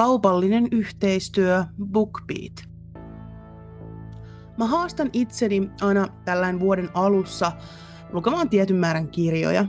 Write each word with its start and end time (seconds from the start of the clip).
Kaupallinen 0.00 0.68
yhteistyö 0.72 1.64
BookBeat. 1.92 2.52
Mä 4.58 4.66
haastan 4.66 5.10
itseni 5.12 5.70
aina 5.80 6.08
tällainen 6.24 6.60
vuoden 6.60 6.88
alussa 6.94 7.52
lukemaan 8.12 8.48
tietyn 8.48 8.76
määrän 8.76 9.08
kirjoja. 9.08 9.64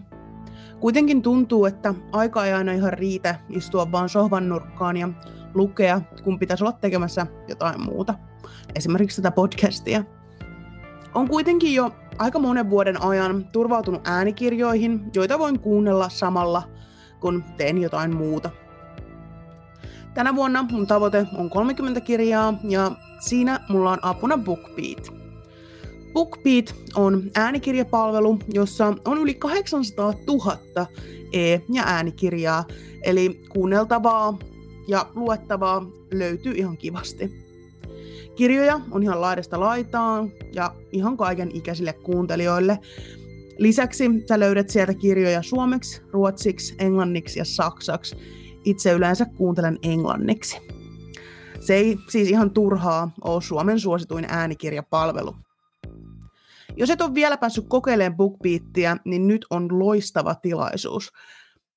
Kuitenkin 0.80 1.22
tuntuu, 1.22 1.66
että 1.66 1.94
aika 2.12 2.46
ei 2.46 2.54
aina 2.54 2.72
ihan 2.72 2.94
riitä 2.94 3.40
istua 3.50 3.92
vaan 3.92 4.10
sohvan 4.10 4.50
nurkkaan 4.50 4.98
ja 4.98 5.10
lukea, 5.54 6.02
kun 6.24 6.40
pitäisi 6.40 6.64
olla 6.64 6.78
tekemässä 6.82 7.28
jotain 7.48 7.82
muuta. 7.82 8.14
Esimerkiksi 8.76 9.22
tätä 9.22 9.36
podcastia. 9.36 10.04
On 11.14 11.28
kuitenkin 11.30 11.74
jo 11.74 11.92
aika 12.18 12.40
monen 12.40 12.70
vuoden 12.70 13.02
ajan 13.02 13.46
turvautunut 13.52 14.08
äänikirjoihin, 14.08 15.12
joita 15.16 15.40
voin 15.40 15.60
kuunnella 15.60 16.10
samalla, 16.10 16.64
kun 17.20 17.44
teen 17.58 17.78
jotain 17.78 18.16
muuta. 18.16 18.50
Tänä 20.14 20.36
vuonna 20.36 20.66
mun 20.72 20.88
tavoite 20.88 21.28
on 21.38 21.50
30 21.50 22.02
kirjaa 22.02 22.60
ja 22.64 22.92
siinä 23.20 23.60
mulla 23.70 23.92
on 23.92 24.00
apuna 24.02 24.38
BookBeat. 24.38 25.14
BookBeat 26.14 26.76
on 26.96 27.24
äänikirjapalvelu, 27.36 28.40
jossa 28.54 28.94
on 29.06 29.18
yli 29.18 29.34
800 29.34 30.14
000 30.28 30.88
e- 31.34 31.60
ja 31.74 31.84
äänikirjaa, 31.86 32.66
eli 33.04 33.42
kuunneltavaa 33.50 34.40
ja 34.88 35.06
luettavaa 35.16 35.86
löytyy 36.14 36.54
ihan 36.54 36.78
kivasti. 36.78 37.42
Kirjoja 38.36 38.80
on 38.92 39.04
ihan 39.04 39.22
laidasta 39.22 39.60
laitaan 39.60 40.32
ja 40.54 40.76
ihan 40.92 41.18
kaiken 41.18 41.52
ikäisille 41.54 41.94
kuuntelijoille. 41.94 42.80
Lisäksi 43.58 44.10
sä 44.28 44.40
löydät 44.40 44.70
sieltä 44.70 44.94
kirjoja 44.94 45.42
suomeksi, 45.42 46.02
ruotsiksi, 46.12 46.76
englanniksi 46.80 47.40
ja 47.40 47.46
saksaksi. 47.46 48.41
Itse 48.66 48.92
yleensä 48.92 49.26
kuuntelen 49.26 49.78
englanniksi. 49.84 50.58
Se 51.60 51.74
ei 51.74 51.98
siis 52.10 52.30
ihan 52.30 52.52
turhaa 52.52 53.12
ole 53.24 53.42
Suomen 53.42 53.80
suosituin 53.80 54.26
äänikirjapalvelu. 54.30 55.36
Jos 56.76 56.90
et 56.90 57.02
ole 57.02 57.14
vielä 57.14 57.38
päässyt 57.38 57.66
kokeilemaan 57.68 58.18
BookBeatia, 58.18 58.98
niin 59.06 59.28
nyt 59.28 59.46
on 59.50 59.80
loistava 59.80 60.36
tilaisuus. 60.36 61.12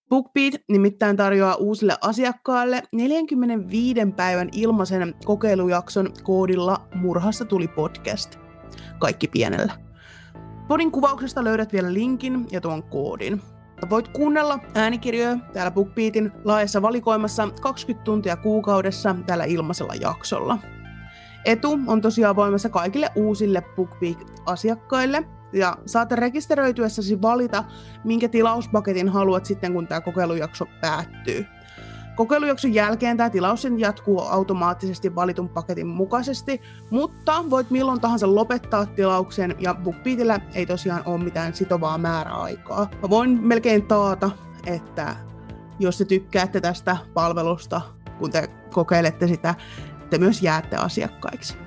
BookBeat 0.09 0.55
nimittäin 0.69 1.17
tarjoaa 1.17 1.55
uusille 1.55 1.97
asiakkaille 2.01 2.83
45 2.93 4.01
päivän 4.17 4.49
ilmaisen 4.53 5.15
kokeilujakson 5.25 6.11
koodilla 6.23 6.89
Murhasta 6.95 7.45
tuli 7.45 7.69
podcast. 7.69 8.39
Kaikki 8.99 9.29
pienellä. 9.29 9.73
Podin 10.69 10.93
kuvauksesta 10.93 11.45
löydät 11.45 11.73
vielä 11.73 11.93
linkin 11.93 12.47
ja 12.53 12.61
tuon 12.61 12.83
koodin. 12.83 13.43
Voit 13.91 14.09
kuunnella 14.09 14.59
äänikirjoja 14.75 15.37
täällä 15.53 15.71
BookBeatin 15.71 16.33
laajassa 16.45 16.83
valikoimassa 16.83 17.49
20 17.61 18.05
tuntia 18.05 18.37
kuukaudessa 18.37 19.17
tällä 19.27 19.45
ilmaisella 19.45 19.95
jaksolla. 19.95 20.59
Etu 21.45 21.79
on 21.87 22.01
tosiaan 22.01 22.37
voimassa 22.37 22.69
kaikille 22.69 23.11
uusille 23.17 23.63
BookBeat-asiakkaille, 23.77 25.25
ja 25.53 25.77
saat 25.87 26.13
rekisteröityessäsi 26.13 27.23
valita, 27.23 27.65
minkä 28.05 28.29
tilauspaketin 28.29 29.09
haluat 29.09 29.47
sitten, 29.47 29.73
kun 29.73 29.87
tämä 29.87 30.01
kokeilujakso 30.01 30.67
päättyy. 30.81 31.47
Kokeilujakson 32.17 32.75
jälkeen 32.75 33.17
tämä 33.17 33.31
tilaus 33.31 33.67
jatkuu 33.79 34.21
automaattisesti 34.21 35.15
valitun 35.15 35.49
paketin 35.49 35.87
mukaisesti, 35.87 36.61
mutta 36.91 37.45
voit 37.51 37.71
milloin 37.71 38.01
tahansa 38.01 38.35
lopettaa 38.35 38.87
tilauksen 38.87 39.55
ja 39.59 39.75
BookBeatillä 39.75 40.41
ei 40.55 40.67
tosiaan 40.67 41.03
ole 41.07 41.25
mitään 41.25 41.55
sitovaa 41.55 41.99
määräaikaa. 41.99 42.91
Mä 43.03 43.11
voin 43.11 43.39
melkein 43.43 43.87
taata, 43.87 44.31
että 44.67 45.17
jos 45.79 45.99
te 45.99 46.05
tykkäätte 46.05 46.61
tästä 46.61 46.97
palvelusta, 47.15 47.81
kun 48.19 48.31
te 48.31 48.51
kokeilette 48.73 49.27
sitä, 49.27 49.55
te 50.11 50.19
myös 50.19 50.43
jäätte 50.43 50.77
asiakkaiksi. 50.77 51.64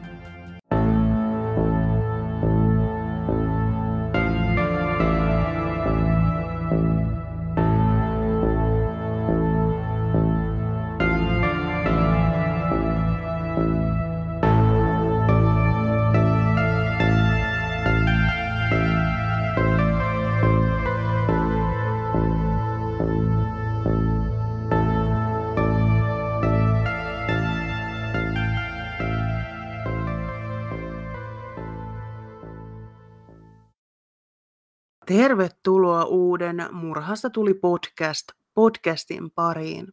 Tervetuloa 35.17 36.05
uuden 36.05 36.66
Murhasta 36.72 37.30
tuli 37.30 37.54
podcast 37.54 38.28
podcastin 38.54 39.32
pariin. 39.32 39.88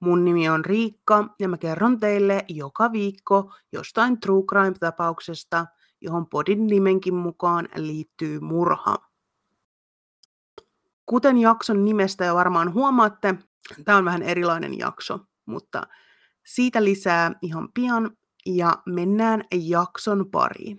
Mun 0.00 0.24
nimi 0.24 0.48
on 0.48 0.64
Riikka 0.64 1.34
ja 1.38 1.48
mä 1.48 1.58
kerron 1.58 2.00
teille 2.00 2.44
joka 2.48 2.92
viikko 2.92 3.54
jostain 3.72 4.20
true 4.20 4.42
crime-tapauksesta, 4.42 5.66
johon 6.00 6.26
podin 6.28 6.66
nimenkin 6.66 7.14
mukaan 7.14 7.68
liittyy 7.76 8.40
murha. 8.40 8.96
Kuten 11.06 11.38
jakson 11.38 11.84
nimestä 11.84 12.24
jo 12.24 12.34
varmaan 12.34 12.72
huomaatte, 12.74 13.34
tämä 13.84 13.98
on 13.98 14.04
vähän 14.04 14.22
erilainen 14.22 14.78
jakso, 14.78 15.18
mutta 15.46 15.82
siitä 16.46 16.84
lisää 16.84 17.32
ihan 17.42 17.68
pian 17.74 18.16
ja 18.46 18.82
mennään 18.86 19.44
jakson 19.52 20.30
pariin. 20.30 20.76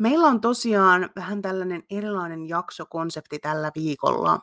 Meillä 0.00 0.26
on 0.26 0.40
tosiaan 0.40 1.10
vähän 1.16 1.42
tällainen 1.42 1.82
erilainen 1.90 2.48
jaksokonsepti 2.48 3.38
tällä 3.38 3.70
viikolla. 3.74 4.40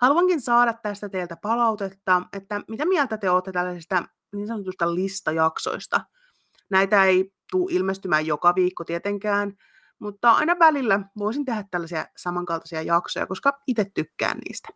Haluankin 0.00 0.40
saada 0.40 0.72
tästä 0.72 1.08
teiltä 1.08 1.36
palautetta, 1.36 2.22
että 2.32 2.60
mitä 2.68 2.84
mieltä 2.84 3.18
te 3.18 3.30
olette 3.30 3.52
tällaisista 3.52 4.04
niin 4.32 4.46
sanotusta 4.46 4.94
listajaksoista. 4.94 6.00
Näitä 6.70 7.04
ei 7.04 7.32
tule 7.50 7.72
ilmestymään 7.72 8.26
joka 8.26 8.54
viikko 8.54 8.84
tietenkään, 8.84 9.52
mutta 9.98 10.30
aina 10.30 10.58
välillä 10.58 11.00
voisin 11.18 11.44
tehdä 11.44 11.64
tällaisia 11.70 12.06
samankaltaisia 12.16 12.82
jaksoja, 12.82 13.26
koska 13.26 13.60
itse 13.66 13.86
tykkään 13.94 14.38
niistä. 14.38 14.68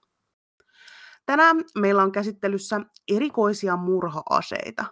Tänään 1.27 1.57
meillä 1.79 2.03
on 2.03 2.13
käsittelyssä 2.13 2.81
erikoisia 3.09 3.77
murha-aseita. 3.77 4.85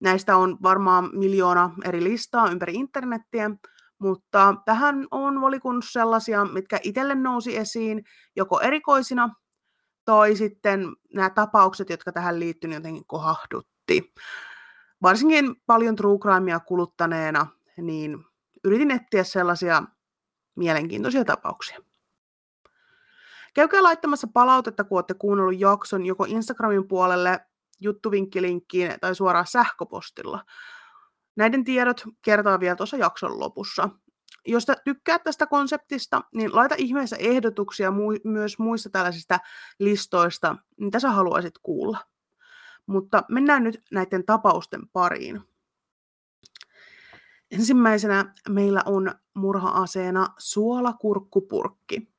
Näistä 0.00 0.36
on 0.36 0.58
varmaan 0.62 1.10
miljoona 1.12 1.70
eri 1.84 2.04
listaa 2.04 2.50
ympäri 2.50 2.74
internettiä, 2.74 3.50
mutta 3.98 4.54
tähän 4.64 5.06
on 5.10 5.40
valikunnut 5.40 5.84
sellaisia, 5.88 6.44
mitkä 6.44 6.80
itselle 6.82 7.14
nousi 7.14 7.56
esiin 7.56 8.04
joko 8.36 8.60
erikoisina 8.60 9.34
tai 10.04 10.36
sitten 10.36 10.96
nämä 11.14 11.30
tapaukset, 11.30 11.90
jotka 11.90 12.12
tähän 12.12 12.40
liittyy, 12.40 12.72
jotenkin 12.72 13.06
kohahdutti. 13.06 14.14
Varsinkin 15.02 15.56
paljon 15.66 15.96
true 15.96 16.18
crimea 16.18 16.60
kuluttaneena, 16.60 17.46
niin 17.76 18.24
yritin 18.64 18.90
etsiä 18.90 19.24
sellaisia 19.24 19.82
mielenkiintoisia 20.54 21.24
tapauksia. 21.24 21.78
Käykää 23.54 23.82
laittamassa 23.82 24.26
palautetta, 24.34 24.84
kun 24.84 24.96
olette 24.98 25.14
kuunnellut 25.14 25.60
jakson 25.60 26.06
joko 26.06 26.24
Instagramin 26.28 26.88
puolelle, 26.88 27.40
juttuvinkkilinkkiin 27.80 28.94
tai 29.00 29.14
suoraan 29.14 29.46
sähköpostilla. 29.46 30.44
Näiden 31.36 31.64
tiedot 31.64 32.04
kertaa 32.22 32.60
vielä 32.60 32.76
tuossa 32.76 32.96
jakson 32.96 33.40
lopussa. 33.40 33.88
Jos 34.46 34.66
tykkäät 34.84 35.22
tästä 35.22 35.46
konseptista, 35.46 36.20
niin 36.34 36.56
laita 36.56 36.74
ihmeessä 36.78 37.16
ehdotuksia 37.16 37.90
mu- 37.90 38.20
myös 38.24 38.58
muista 38.58 38.90
tällaisista 38.90 39.38
listoista, 39.78 40.56
mitä 40.80 41.00
sä 41.00 41.10
haluaisit 41.10 41.54
kuulla. 41.62 41.98
Mutta 42.86 43.22
mennään 43.28 43.64
nyt 43.64 43.82
näiden 43.90 44.26
tapausten 44.26 44.88
pariin. 44.92 45.42
Ensimmäisenä 47.50 48.34
meillä 48.48 48.82
on 48.86 49.14
murha-aseena 49.34 50.26
suolakurkkupurkki. 50.38 52.12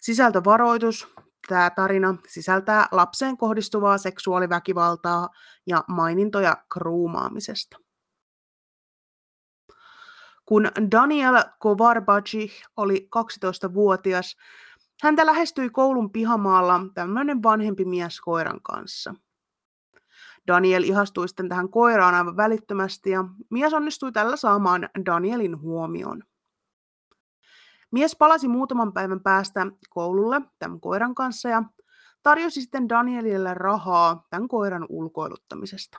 Sisältövaroitus. 0.00 1.08
Tämä 1.48 1.70
tarina 1.70 2.14
sisältää 2.28 2.88
lapseen 2.92 3.36
kohdistuvaa 3.36 3.98
seksuaaliväkivaltaa 3.98 5.28
ja 5.66 5.84
mainintoja 5.88 6.56
kruumaamisesta. 6.72 7.85
Kun 10.46 10.70
Daniel 10.90 11.34
Kovarbaci 11.58 12.50
oli 12.76 13.08
12-vuotias, 13.16 14.36
häntä 15.02 15.26
lähestyi 15.26 15.70
koulun 15.70 16.12
pihamaalla 16.12 16.80
tämmöinen 16.94 17.42
vanhempi 17.42 17.84
mies 17.84 18.20
koiran 18.20 18.62
kanssa. 18.62 19.14
Daniel 20.46 20.82
ihastui 20.82 21.28
sitten 21.28 21.48
tähän 21.48 21.68
koiraan 21.68 22.14
aivan 22.14 22.36
välittömästi 22.36 23.10
ja 23.10 23.24
mies 23.50 23.74
onnistui 23.74 24.12
tällä 24.12 24.36
saamaan 24.36 24.88
Danielin 25.06 25.60
huomion. 25.60 26.22
Mies 27.90 28.16
palasi 28.16 28.48
muutaman 28.48 28.92
päivän 28.92 29.20
päästä 29.20 29.66
koululle 29.90 30.40
tämän 30.58 30.80
koiran 30.80 31.14
kanssa 31.14 31.48
ja 31.48 31.62
tarjosi 32.22 32.60
sitten 32.60 32.88
Danielille 32.88 33.54
rahaa 33.54 34.26
tämän 34.30 34.48
koiran 34.48 34.86
ulkoiluttamisesta. 34.88 35.98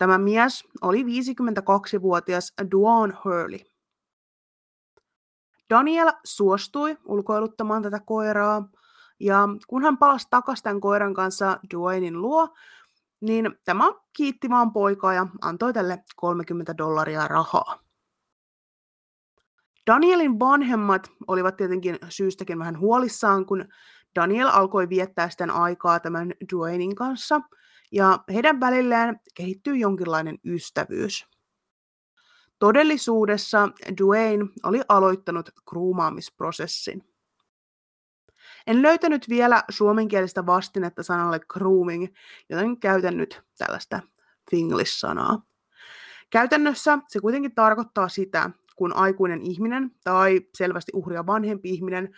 Tämä 0.00 0.18
mies 0.18 0.64
oli 0.82 1.02
52-vuotias 1.02 2.52
Duane 2.70 3.14
Hurley. 3.24 3.58
Daniel 5.70 6.12
suostui 6.24 6.98
ulkoiluttamaan 7.04 7.82
tätä 7.82 8.00
koiraa, 8.06 8.68
ja 9.20 9.48
kun 9.68 9.82
hän 9.82 9.98
palasi 9.98 10.26
takaisin 10.30 10.62
tämän 10.62 10.80
koiran 10.80 11.14
kanssa 11.14 11.60
Duanein 11.74 12.22
luo, 12.22 12.48
niin 13.20 13.58
tämä 13.64 13.84
kiitti 14.16 14.50
vaan 14.50 14.72
poikaa 14.72 15.14
ja 15.14 15.26
antoi 15.40 15.72
tälle 15.72 16.04
30 16.16 16.78
dollaria 16.78 17.28
rahaa. 17.28 17.78
Danielin 19.86 20.38
vanhemmat 20.38 21.10
olivat 21.26 21.56
tietenkin 21.56 21.98
syystäkin 22.08 22.58
vähän 22.58 22.78
huolissaan, 22.78 23.46
kun 23.46 23.68
Daniel 24.14 24.48
alkoi 24.48 24.88
viettää 24.88 25.30
sitten 25.30 25.50
aikaa 25.50 26.00
tämän 26.00 26.32
Duanein 26.52 26.94
kanssa, 26.94 27.40
ja 27.92 28.18
heidän 28.32 28.60
välillään 28.60 29.20
kehittyy 29.34 29.76
jonkinlainen 29.76 30.38
ystävyys. 30.44 31.26
Todellisuudessa 32.58 33.68
Duane 34.00 34.46
oli 34.62 34.80
aloittanut 34.88 35.50
kruumaamisprosessin. 35.68 37.04
En 38.66 38.82
löytänyt 38.82 39.28
vielä 39.28 39.62
suomenkielistä 39.68 40.46
vastinetta 40.46 41.02
sanalle 41.02 41.40
grooming, 41.48 42.06
joten 42.48 42.76
käytän 42.80 43.16
nyt 43.16 43.42
tällaista 43.58 44.00
Finglish-sanaa. 44.50 45.42
Käytännössä 46.30 46.98
se 47.08 47.20
kuitenkin 47.20 47.54
tarkoittaa 47.54 48.08
sitä, 48.08 48.50
kun 48.76 48.96
aikuinen 48.96 49.42
ihminen 49.42 49.90
tai 50.04 50.40
selvästi 50.54 50.92
uhria 50.94 51.26
vanhempi 51.26 51.70
ihminen 51.70 52.14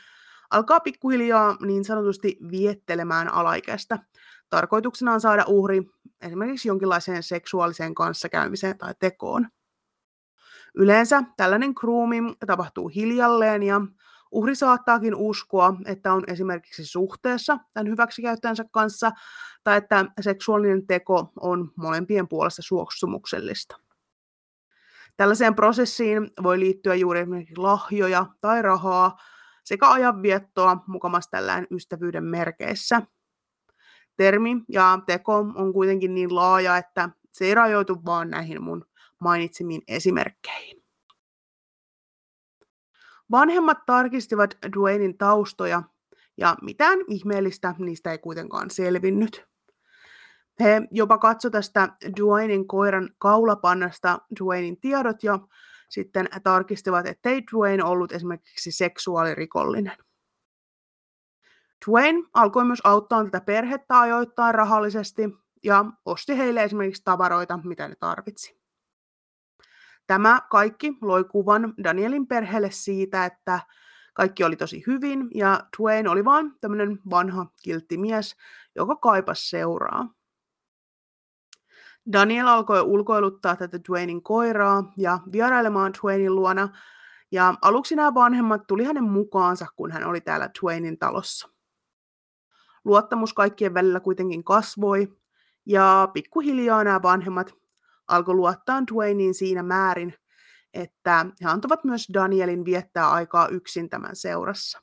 alkaa 0.51 0.81
pikkuhiljaa 0.81 1.57
niin 1.61 1.85
sanotusti 1.85 2.39
viettelemään 2.51 3.29
alaikäistä. 3.29 3.99
Tarkoituksena 4.53 5.13
on 5.13 5.21
saada 5.21 5.45
uhri 5.47 5.83
esimerkiksi 6.21 6.69
jonkinlaiseen 6.69 7.23
seksuaaliseen 7.23 7.95
kanssakäymiseen 7.95 8.79
tai 8.79 8.95
tekoon. 8.99 9.49
Yleensä 10.75 11.23
tällainen 11.37 11.73
grooming 11.77 12.33
tapahtuu 12.47 12.89
hiljalleen 12.89 13.63
ja 13.63 13.81
uhri 14.31 14.55
saattaakin 14.55 15.15
uskoa, 15.15 15.75
että 15.87 16.13
on 16.13 16.25
esimerkiksi 16.27 16.85
suhteessa 16.85 17.59
tämän 17.73 17.89
hyväksikäyttäjänsä 17.91 18.65
kanssa 18.71 19.13
tai 19.65 19.79
että 19.79 20.05
seksuaalinen 20.21 20.87
teko 20.87 21.33
on 21.41 21.73
molempien 21.77 22.29
puolesta 22.29 22.63
suostumuksellista. 22.63 23.77
Tällaiseen 25.17 25.55
prosessiin 25.55 26.31
voi 26.43 26.61
liittyä 26.61 26.95
juuri 26.95 27.21
esimerkiksi 27.21 27.57
lahjoja 27.57 28.27
tai 28.41 28.63
rahaa 28.63 29.17
sekä 29.65 29.91
ajanviettoa 29.91 30.85
mukamassa 30.87 31.31
tällään 31.31 31.67
ystävyyden 31.71 32.25
merkeissä. 32.25 33.03
Termi 34.17 34.57
ja 34.69 34.99
teko 35.07 35.37
on 35.37 35.73
kuitenkin 35.73 36.15
niin 36.15 36.35
laaja, 36.35 36.77
että 36.77 37.11
se 37.33 37.45
ei 37.45 37.55
rajoitu 37.55 38.05
vaan 38.05 38.31
näihin 38.31 38.63
mun 38.63 38.85
mainitsemiin 39.19 39.83
esimerkkeihin. 39.89 40.83
Vanhemmat 43.31 43.79
tarkistivat 43.87 44.59
Dwaynein 44.77 45.19
taustoja 45.19 45.83
ja 46.37 46.57
mitään 46.63 46.99
ihmeellistä 47.09 47.75
niistä 47.79 48.13
ei 48.13 48.19
kuitenkaan 48.19 48.71
selvinnyt. 48.71 49.45
He 50.61 50.83
jopa 50.91 51.19
katsoivat 51.19 51.53
tästä 51.53 51.89
Dwaynein 52.21 52.67
koiran 52.67 53.11
kaulapannasta 53.19 54.19
Dwaynein 54.41 54.81
tiedot 54.81 55.23
ja 55.23 55.39
sitten 55.89 56.29
tarkistivat, 56.43 57.07
ettei 57.07 57.43
Dwayne 57.53 57.85
ollut 57.85 58.13
esimerkiksi 58.13 58.73
seksuaalirikollinen. 58.73 59.97
Dwayne 61.87 62.29
alkoi 62.35 62.65
myös 62.65 62.81
auttaa 62.85 63.25
tätä 63.25 63.41
perhettä 63.41 64.01
ajoittain 64.01 64.55
rahallisesti 64.55 65.23
ja 65.65 65.85
osti 66.05 66.39
heille 66.39 66.65
esimerkiksi 66.65 67.03
tavaroita, 67.05 67.59
mitä 67.65 67.89
ne 67.89 67.95
tarvitsi. 68.01 68.63
Tämä 70.07 70.41
kaikki 70.51 70.99
loi 71.01 71.25
kuvan 71.25 71.75
Danielin 71.85 72.27
perheelle 72.27 72.71
siitä, 72.71 73.25
että 73.25 73.61
kaikki 74.15 74.45
oli 74.45 74.57
tosi 74.57 74.85
hyvin 74.87 75.29
ja 75.35 75.61
Dwayne 75.79 76.11
oli 76.11 76.25
vain 76.25 76.53
tämmöinen 76.61 76.99
vanha 77.11 77.47
kiltti 77.63 77.99
mies, 77.99 78.37
joka 78.75 78.97
kaipasi 78.97 79.49
seuraa. 79.49 80.09
Daniel 82.13 82.47
alkoi 82.47 82.81
ulkoiluttaa 82.81 83.57
tätä 83.57 83.79
Dwaynein 83.89 84.23
koiraa 84.23 84.93
ja 84.97 85.19
vierailemaan 85.33 85.93
Dwaynein 85.93 86.35
luona, 86.35 86.69
ja 87.33 87.55
aluksi 87.63 87.97
nämä 87.97 88.15
vanhemmat 88.15 88.67
tuli 88.67 88.85
hänen 88.85 89.05
mukaansa, 89.05 89.67
kun 89.77 89.91
hän 89.91 90.05
oli 90.05 90.21
täällä 90.21 90.51
Dwaynein 90.61 90.99
talossa. 90.99 91.52
Luottamus 92.85 93.33
kaikkien 93.33 93.75
välillä 93.75 94.01
kuitenkin 94.01 94.45
kasvoi, 94.45 95.19
ja 95.67 96.09
pikkuhiljaa 96.13 96.85
nämä 96.85 97.03
vanhemmat 97.03 97.55
alkoi 98.09 98.35
luottaa 98.35 98.83
Dwayneen 98.93 99.35
siinä 99.35 99.63
määrin, 99.63 100.15
että 100.75 101.27
he 101.43 101.49
antavat 101.49 101.85
myös 101.85 102.09
Danielin 102.15 102.65
viettää 102.65 103.11
aikaa 103.11 103.49
yksin 103.49 103.91
tämän 103.91 104.17
seurassa. 104.17 104.83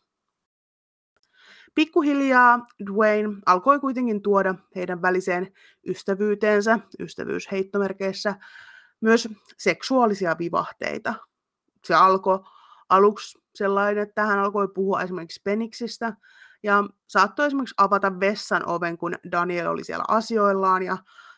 Pikkuhiljaa 1.76 2.68
Dwayne 2.86 3.38
alkoi 3.46 3.80
kuitenkin 3.80 4.22
tuoda 4.22 4.56
heidän 4.76 5.02
väliseen 5.02 5.54
ystävyyteensä, 5.88 6.80
ystävyysheittomerkeissä, 7.00 8.36
myös 9.02 9.28
seksuaalisia 9.58 10.36
vivahteita. 10.40 11.14
Se 11.84 11.94
alkoi 11.94 12.40
aluksi 12.90 13.40
sellainen, 13.56 14.04
että 14.04 14.26
hän 14.26 14.40
alkoi 14.40 14.68
puhua 14.68 15.02
esimerkiksi 15.02 15.42
peniksistä 15.44 16.14
ja 16.64 16.84
saattoi 17.08 17.48
esimerkiksi 17.48 17.76
avata 17.78 18.20
vessan 18.20 18.66
oven, 18.66 18.98
kun 18.98 19.16
Daniel 19.32 19.68
oli 19.68 19.84
siellä 19.84 20.06
asioillaan 20.08 20.84
ja 20.84 20.98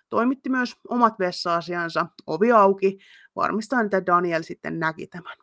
toimitti 0.09 0.49
myös 0.49 0.75
omat 0.89 1.19
vessa-asiansa 1.19 2.05
ovi 2.27 2.51
auki, 2.51 2.99
varmistaen, 3.35 3.85
että 3.85 4.05
Daniel 4.05 4.41
sitten 4.41 4.79
näki 4.79 5.07
tämän. 5.07 5.37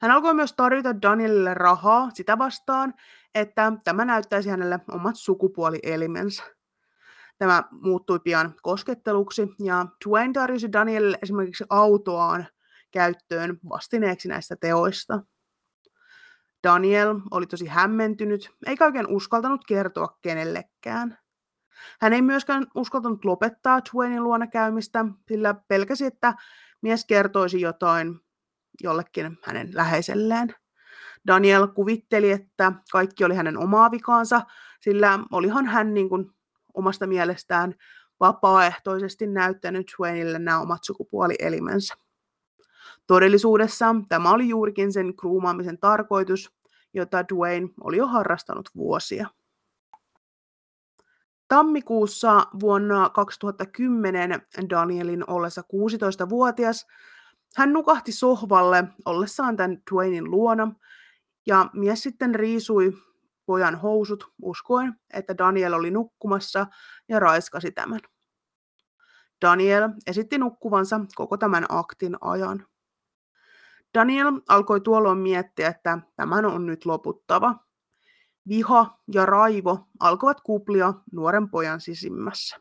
Hän 0.00 0.10
alkoi 0.10 0.34
myös 0.34 0.52
tarjota 0.52 1.02
Danielille 1.02 1.54
rahaa 1.54 2.10
sitä 2.14 2.38
vastaan, 2.38 2.94
että 3.34 3.72
tämä 3.84 4.04
näyttäisi 4.04 4.50
hänelle 4.50 4.80
omat 4.90 5.16
sukupuolielimensä. 5.16 6.42
Tämä 7.38 7.62
muuttui 7.70 8.20
pian 8.20 8.54
kosketteluksi 8.62 9.48
ja 9.64 9.86
Dwayne 10.08 10.32
tarjosi 10.32 10.72
Danielille 10.72 11.18
esimerkiksi 11.22 11.64
autoaan 11.70 12.46
käyttöön 12.90 13.58
vastineeksi 13.68 14.28
näistä 14.28 14.56
teoista. 14.56 15.20
Daniel 16.64 17.20
oli 17.30 17.46
tosi 17.46 17.66
hämmentynyt, 17.66 18.50
eikä 18.66 18.84
oikein 18.84 19.06
uskaltanut 19.06 19.64
kertoa 19.66 20.18
kenellekään. 20.22 21.18
Hän 22.00 22.12
ei 22.12 22.22
myöskään 22.22 22.66
uskaltanut 22.74 23.24
lopettaa 23.24 23.80
Dwaynein 23.80 24.24
luona 24.24 24.46
käymistä, 24.46 25.04
sillä 25.28 25.54
pelkäsi, 25.68 26.06
että 26.06 26.34
mies 26.82 27.04
kertoisi 27.04 27.60
jotain 27.60 28.20
jollekin 28.82 29.38
hänen 29.42 29.70
läheiselleen. 29.74 30.54
Daniel 31.26 31.66
kuvitteli, 31.66 32.30
että 32.30 32.72
kaikki 32.92 33.24
oli 33.24 33.34
hänen 33.34 33.58
omaa 33.58 33.90
vikaansa, 33.90 34.40
sillä 34.80 35.18
olihan 35.32 35.66
hän 35.66 35.94
niin 35.94 36.08
kuin 36.08 36.30
omasta 36.74 37.06
mielestään 37.06 37.74
vapaaehtoisesti 38.20 39.26
näyttänyt 39.26 39.86
Dwayneille 39.98 40.38
nämä 40.38 40.60
omat 40.60 40.84
sukupuolielimensä. 40.84 41.94
Todellisuudessa 43.06 43.94
tämä 44.08 44.30
oli 44.30 44.48
juurikin 44.48 44.92
sen 44.92 45.16
kruumaamisen 45.16 45.78
tarkoitus, 45.78 46.52
jota 46.94 47.28
Dwayne 47.28 47.68
oli 47.80 47.96
jo 47.96 48.06
harrastanut 48.06 48.70
vuosia. 48.76 49.28
Tammikuussa 51.48 52.46
vuonna 52.60 53.10
2010 53.10 54.42
Danielin 54.70 55.30
ollessa 55.30 55.60
16-vuotias 55.60 56.86
hän 57.56 57.72
nukahti 57.72 58.12
sohvalle 58.12 58.84
ollessaan 59.04 59.56
tämän 59.56 59.82
Dwaynein 59.92 60.30
luona, 60.30 60.72
ja 61.46 61.70
mies 61.72 62.02
sitten 62.02 62.34
riisui 62.34 62.92
pojan 63.46 63.74
housut 63.74 64.32
uskoen, 64.42 65.00
että 65.12 65.38
Daniel 65.38 65.72
oli 65.72 65.90
nukkumassa 65.90 66.66
ja 67.08 67.20
raiskasi 67.20 67.72
tämän. 67.72 68.00
Daniel 69.42 69.88
esitti 70.06 70.38
nukkuvansa 70.38 71.00
koko 71.14 71.36
tämän 71.36 71.66
aktin 71.68 72.16
ajan. 72.20 72.66
Daniel 73.94 74.32
alkoi 74.48 74.80
tuolloin 74.80 75.18
miettiä, 75.18 75.68
että 75.68 75.98
tämän 76.16 76.44
on 76.44 76.66
nyt 76.66 76.86
loputtava. 76.86 77.54
Viha 78.48 78.98
ja 79.12 79.26
raivo 79.26 79.88
alkoivat 80.00 80.40
kuplia 80.40 80.94
nuoren 81.12 81.50
pojan 81.50 81.80
sisimmässä. 81.80 82.56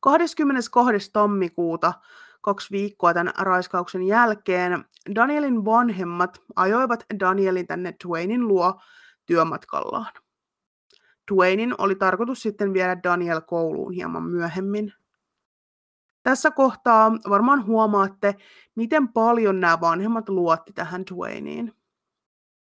22. 0.00 1.10
tammikuuta 1.12 1.92
kaksi 2.40 2.70
viikkoa 2.70 3.14
tämän 3.14 3.32
raiskauksen 3.38 4.02
jälkeen 4.02 4.84
Danielin 5.14 5.64
vanhemmat 5.64 6.38
ajoivat 6.56 7.04
Danielin 7.20 7.66
tänne 7.66 7.94
Dwaynein 8.06 8.48
luo 8.48 8.80
työmatkallaan. 9.26 10.12
Dwaynein 11.32 11.74
oli 11.78 11.94
tarkoitus 11.94 12.42
sitten 12.42 12.72
viedä 12.72 12.96
Daniel 13.02 13.40
kouluun 13.40 13.92
hieman 13.92 14.22
myöhemmin. 14.22 14.92
Tässä 16.24 16.50
kohtaa 16.50 17.12
varmaan 17.28 17.66
huomaatte, 17.66 18.34
miten 18.74 19.08
paljon 19.08 19.60
nämä 19.60 19.80
vanhemmat 19.80 20.28
luotti 20.28 20.72
tähän 20.72 21.04
Dwayneen. 21.12 21.72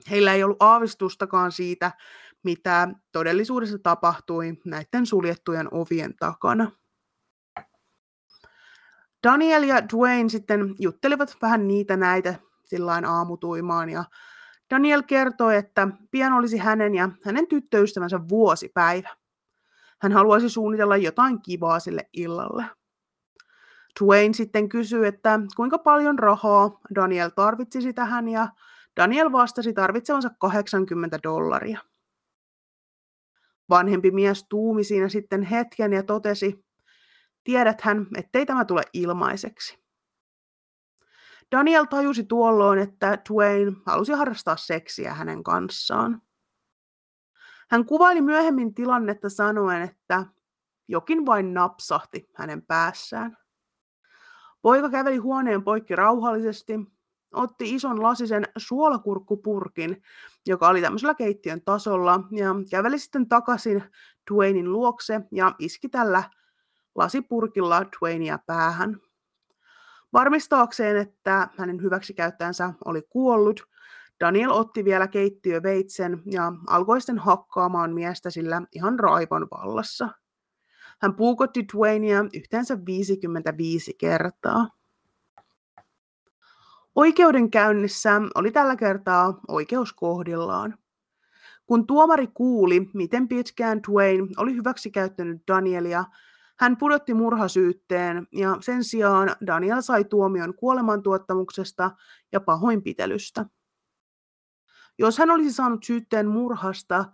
Heillä 0.10 0.34
ei 0.34 0.44
ollut 0.44 0.58
aavistustakaan 0.64 1.52
siitä, 1.52 1.92
mitä 2.44 2.90
todellisuudessa 3.12 3.80
tapahtui 3.80 4.54
näiden 4.66 5.06
suljettujen 5.06 5.68
ovien 5.72 6.14
takana. 6.20 6.72
Daniel 9.24 9.64
ja 9.64 9.90
Dwayne 9.90 10.30
sitten 10.30 10.75
juttelivat 10.80 11.38
vähän 11.42 11.68
niitä 11.68 11.98
näitä 11.98 12.36
sillain 12.64 13.06
aamutuimaan 13.06 13.90
ja 13.90 14.04
Daniel 14.70 15.04
kertoi, 15.04 15.56
että 15.56 15.88
pian 16.12 16.34
olisi 16.34 16.58
hänen 16.58 16.96
ja 16.96 17.10
hänen 17.25 17.48
tyttöystävänsä 17.48 18.20
vuosipäivä. 18.30 19.10
Hän 20.02 20.12
haluaisi 20.12 20.50
suunnitella 20.50 20.98
jotain 20.98 21.42
kivaa 21.42 21.80
sille 21.80 22.10
illalle. 22.14 22.66
Dwayne 24.00 24.34
sitten 24.34 24.70
kysyi, 24.70 25.08
että 25.08 25.40
kuinka 25.56 25.78
paljon 25.78 26.20
rahaa 26.20 26.80
Daniel 26.96 27.30
tarvitsisi 27.30 27.94
tähän 27.94 28.28
ja 28.28 28.48
Daniel 28.98 29.32
vastasi 29.32 29.74
tarvitsevansa 29.74 30.30
80 30.40 31.20
dollaria. 31.24 31.80
Vanhempi 33.70 34.12
mies 34.12 34.46
tuumi 34.50 34.84
siinä 34.84 35.10
sitten 35.10 35.44
hetken 35.44 35.94
ja 35.94 36.04
totesi, 36.04 36.66
tiedäthän, 37.44 38.08
ettei 38.18 38.46
tämä 38.46 38.66
tule 38.66 38.82
ilmaiseksi. 38.94 39.86
Daniel 41.52 41.86
tajusi 41.86 42.24
tuolloin, 42.24 42.80
että 42.80 43.20
Dwayne 43.30 43.72
halusi 43.86 44.14
harrastaa 44.14 44.58
seksiä 44.58 45.14
hänen 45.14 45.44
kanssaan. 45.44 46.22
Hän 47.70 47.86
kuvaili 47.86 48.22
myöhemmin 48.22 48.74
tilannetta 48.74 49.30
sanoen, 49.30 49.82
että 49.82 50.25
jokin 50.88 51.25
vain 51.25 51.54
napsahti 51.54 52.30
hänen 52.36 52.62
päässään. 52.62 53.38
Poika 54.66 54.90
käveli 54.90 55.18
huoneen 55.18 55.64
poikki 55.64 55.96
rauhallisesti, 55.96 56.74
otti 57.34 57.76
ison 57.76 58.04
lasisen 58.04 58.44
suolakurkkupurkin, 58.58 60.04
joka 60.46 60.68
oli 60.68 60.82
tämmöisellä 60.82 61.14
keittiön 61.14 61.62
tasolla, 61.62 62.20
ja 62.32 62.56
käveli 62.72 63.00
sitten 63.00 63.28
takaisin 63.30 63.84
Dwaynein 64.32 64.72
luokse 64.72 65.22
ja 65.32 65.56
iski 65.60 65.90
tällä 65.90 66.24
lasipurkilla 66.96 67.86
Dwaynea 67.86 68.40
päähän. 68.46 69.00
Varmistaakseen, 70.14 70.98
että 70.98 71.50
hänen 71.58 71.82
hyväksikäyttäjänsä 71.82 72.74
oli 72.86 73.02
kuollut, 73.10 73.64
Daniel 74.20 74.52
otti 74.52 74.86
vielä 74.86 75.08
keittiöveitsen 75.08 76.22
ja 76.32 76.52
alkoi 76.68 77.02
sitten 77.02 77.20
hakkaamaan 77.20 77.94
miestä 77.94 78.30
sillä 78.30 78.62
ihan 78.72 79.00
raivon 79.00 79.48
vallassa. 79.52 80.10
Hän 81.02 81.16
puukotti 81.16 81.66
Dwaynea 81.74 82.25
yhteensä 82.34 82.86
55 82.86 83.94
kertaa. 83.94 84.70
Oikeudenkäynnissä 86.96 88.22
oli 88.36 88.52
tällä 88.52 88.75
kertaa 88.75 89.40
oikeus 89.48 89.94
kohdillaan. 89.94 90.78
Kun 91.66 91.88
tuomari 91.88 92.28
kuuli, 92.28 92.90
miten 92.94 93.28
pitkään 93.28 93.82
Dwayne 93.90 94.28
oli 94.38 94.54
hyväksikäyttänyt 94.56 95.42
Danielia, 95.48 96.06
hän 96.60 96.78
pudotti 96.78 97.14
murhasyytteen 97.14 98.28
ja 98.32 98.58
sen 98.60 98.84
sijaan 98.84 99.36
Daniel 99.48 99.82
sai 99.82 100.04
tuomion 100.04 100.54
kuolemantuottamuksesta 100.54 101.92
ja 102.32 102.40
pahoinpitelystä. 102.40 103.46
Jos 104.98 105.18
hän 105.18 105.32
olisi 105.32 105.54
saanut 105.54 105.84
syytteen 105.84 106.28
murhasta, 106.28 107.06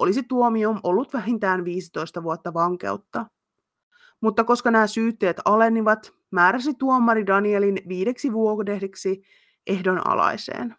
olisi 0.00 0.22
tuomio 0.22 0.74
ollut 0.82 1.14
vähintään 1.14 1.64
15 1.64 2.22
vuotta 2.22 2.54
vankeutta. 2.54 3.26
Mutta 4.20 4.44
koska 4.44 4.70
nämä 4.70 4.86
syytteet 4.86 5.36
alenivat, 5.44 6.12
määräsi 6.30 6.74
tuomari 6.74 7.26
Danielin 7.26 7.78
viideksi 7.88 8.32
vuodeksi 8.32 9.22
ehdonalaiseen. 9.66 10.76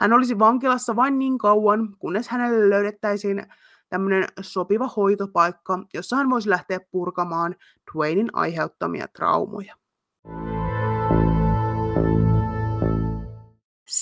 Hän 0.00 0.12
olisi 0.12 0.38
vankilassa 0.38 0.96
vain 0.96 1.18
niin 1.18 1.38
kauan, 1.38 1.96
kunnes 1.98 2.28
hänelle 2.28 2.70
löydettäisiin 2.70 3.46
tämmöinen 3.88 4.24
sopiva 4.40 4.88
hoitopaikka, 4.96 5.78
jossa 5.94 6.16
hän 6.16 6.30
voisi 6.30 6.50
lähteä 6.50 6.80
purkamaan 6.90 7.56
Dwaynein 7.92 8.30
aiheuttamia 8.32 9.08
traumoja. 9.08 9.79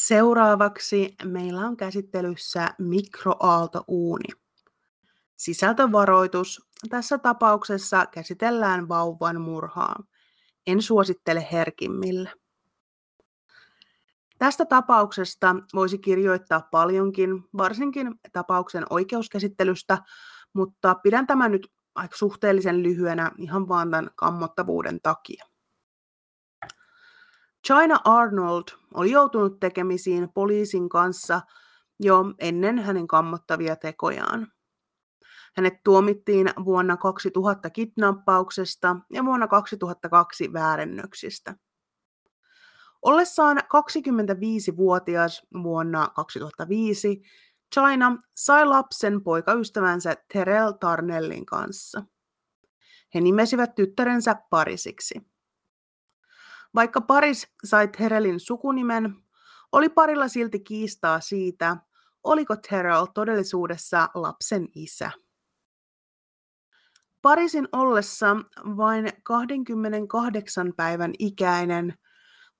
Seuraavaksi 0.09 1.15
meillä 1.25 1.61
on 1.61 1.77
käsittelyssä 1.77 2.69
mikroaaltouuni. 2.79 4.29
Sisältövaroitus. 5.37 6.69
Tässä 6.91 7.19
tapauksessa 7.19 8.07
käsitellään 8.07 8.89
vauvan 8.89 9.41
murhaa. 9.41 9.97
En 10.67 10.83
suosittele 10.83 11.49
herkimmille. 11.53 12.33
Tästä 14.39 14.65
tapauksesta 14.65 15.57
voisi 15.75 15.99
kirjoittaa 15.99 16.69
paljonkin, 16.71 17.45
varsinkin 17.57 18.15
tapauksen 18.33 18.85
oikeuskäsittelystä, 18.91 19.99
mutta 20.53 20.95
pidän 20.95 21.27
tämän 21.27 21.53
nyt 21.53 21.73
aika 21.95 22.17
suhteellisen 22.17 22.83
lyhyenä 22.83 23.31
ihan 23.39 23.69
vaan 23.69 23.91
tämän 23.91 24.11
kammottavuuden 24.17 25.01
takia. 25.03 25.48
China 27.69 28.01
Arnold 28.05 28.65
oli 28.95 29.11
joutunut 29.11 29.61
tekemisiin 29.61 30.33
poliisin 30.33 30.89
kanssa 30.89 31.41
jo 32.01 32.25
ennen 32.39 32.79
hänen 32.79 33.09
kammottavia 33.09 33.77
tekojaan. 33.77 34.53
Hänet 35.57 35.75
tuomittiin 35.85 36.51
vuonna 36.65 36.97
2000 36.97 37.71
kidnappauksesta 37.71 38.97
ja 39.13 39.25
vuonna 39.25 39.49
2002 39.49 40.53
väärennöksistä. 40.53 41.55
Ollessaan 43.03 43.59
25-vuotias 43.59 45.47
vuonna 45.63 46.09
2005 46.15 47.23
China 47.75 48.17
sai 48.35 48.67
lapsen 48.67 49.23
poikaystävänsä 49.23 50.17
Terrell 50.33 50.73
Tarnellin 50.73 51.47
kanssa. 51.47 52.03
He 53.15 53.21
nimesivät 53.21 53.75
tyttärensä 53.75 54.37
Parisiksi. 54.51 55.38
Vaikka 56.75 57.01
Paris 57.01 57.47
sai 57.65 57.89
Terrellin 57.89 58.41
sukunimen, 58.41 59.15
oli 59.73 59.89
parilla 59.89 60.29
silti 60.29 60.61
kiistaa 60.61 61.21
siitä, 61.21 61.77
oliko 62.25 62.57
Terrell 62.57 63.07
todellisuudessa 63.15 64.09
lapsen 64.15 64.69
isä. 64.75 65.11
Parisin 67.23 67.69
ollessa 67.73 68.37
vain 68.77 69.09
28 69.23 70.73
päivän 70.77 71.13
ikäinen 71.19 71.95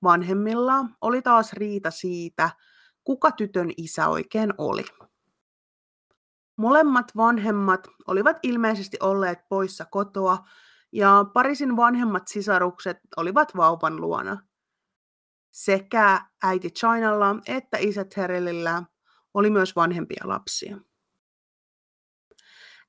vanhemmilla 0.03 0.85
oli 1.01 1.21
taas 1.21 1.53
riita 1.53 1.91
siitä, 1.91 2.49
kuka 3.03 3.31
tytön 3.31 3.71
isä 3.77 4.07
oikein 4.07 4.53
oli. 4.57 4.83
Molemmat 6.55 7.11
vanhemmat 7.17 7.87
olivat 8.07 8.37
ilmeisesti 8.43 8.97
olleet 8.99 9.39
poissa 9.49 9.85
kotoa 9.85 10.37
ja 10.91 11.25
Parisin 11.33 11.77
vanhemmat 11.77 12.27
sisarukset 12.27 12.97
olivat 13.17 13.57
vauvan 13.57 14.01
luona. 14.01 14.37
Sekä 15.51 16.21
äiti 16.43 16.69
Chinalla 16.69 17.35
että 17.47 17.77
isä 17.77 18.05
Terrellillä 18.15 18.83
oli 19.33 19.49
myös 19.49 19.75
vanhempia 19.75 20.23
lapsia. 20.23 20.77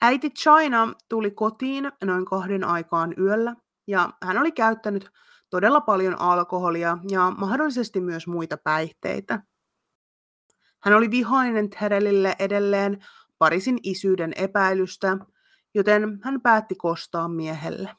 Äiti 0.03 0.31
China 0.31 0.95
tuli 1.09 1.31
kotiin 1.31 1.93
noin 2.05 2.25
kahden 2.25 2.65
aikaan 2.65 3.15
yöllä 3.19 3.57
ja 3.87 4.11
hän 4.23 4.39
oli 4.39 4.53
käyttänyt 4.53 5.11
todella 5.51 5.81
paljon 5.81 6.21
alkoholia 6.21 6.99
ja 7.11 7.33
mahdollisesti 7.39 8.01
myös 8.01 8.27
muita 8.27 8.57
päihteitä. 8.57 9.43
Hän 10.83 10.95
oli 10.95 11.11
vihainen 11.11 11.71
Terellille 11.71 12.37
edelleen 12.39 13.05
Parisin 13.39 13.79
isyyden 13.83 14.33
epäilystä, 14.37 15.19
joten 15.75 16.21
hän 16.23 16.41
päätti 16.41 16.75
kostaa 16.75 17.29
miehelle. 17.29 17.97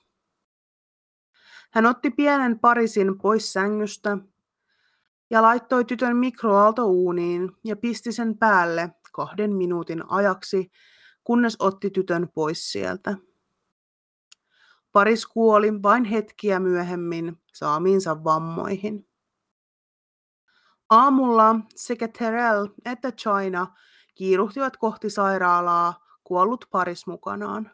Hän 1.71 1.85
otti 1.85 2.09
pienen 2.09 2.59
Parisin 2.59 3.17
pois 3.21 3.53
sängystä 3.53 4.17
ja 5.29 5.41
laittoi 5.41 5.85
tytön 5.85 6.17
mikroaaltouuniin 6.17 7.51
ja 7.63 7.75
pisti 7.75 8.11
sen 8.11 8.37
päälle 8.37 8.89
kahden 9.11 9.53
minuutin 9.53 10.11
ajaksi, 10.11 10.71
kunnes 11.23 11.55
otti 11.59 11.89
tytön 11.89 12.29
pois 12.33 12.71
sieltä. 12.71 13.15
Paris 14.91 15.25
kuoli 15.25 15.83
vain 15.83 16.05
hetkiä 16.05 16.59
myöhemmin 16.59 17.41
saamiinsa 17.53 18.23
vammoihin. 18.23 19.07
Aamulla 20.89 21.55
sekä 21.75 22.07
Terrell 22.07 22.67
että 22.85 23.11
China 23.11 23.67
kiiruhtivat 24.15 24.77
kohti 24.77 25.09
sairaalaa 25.09 26.05
kuollut 26.31 26.65
paris 26.71 27.07
mukanaan. 27.07 27.71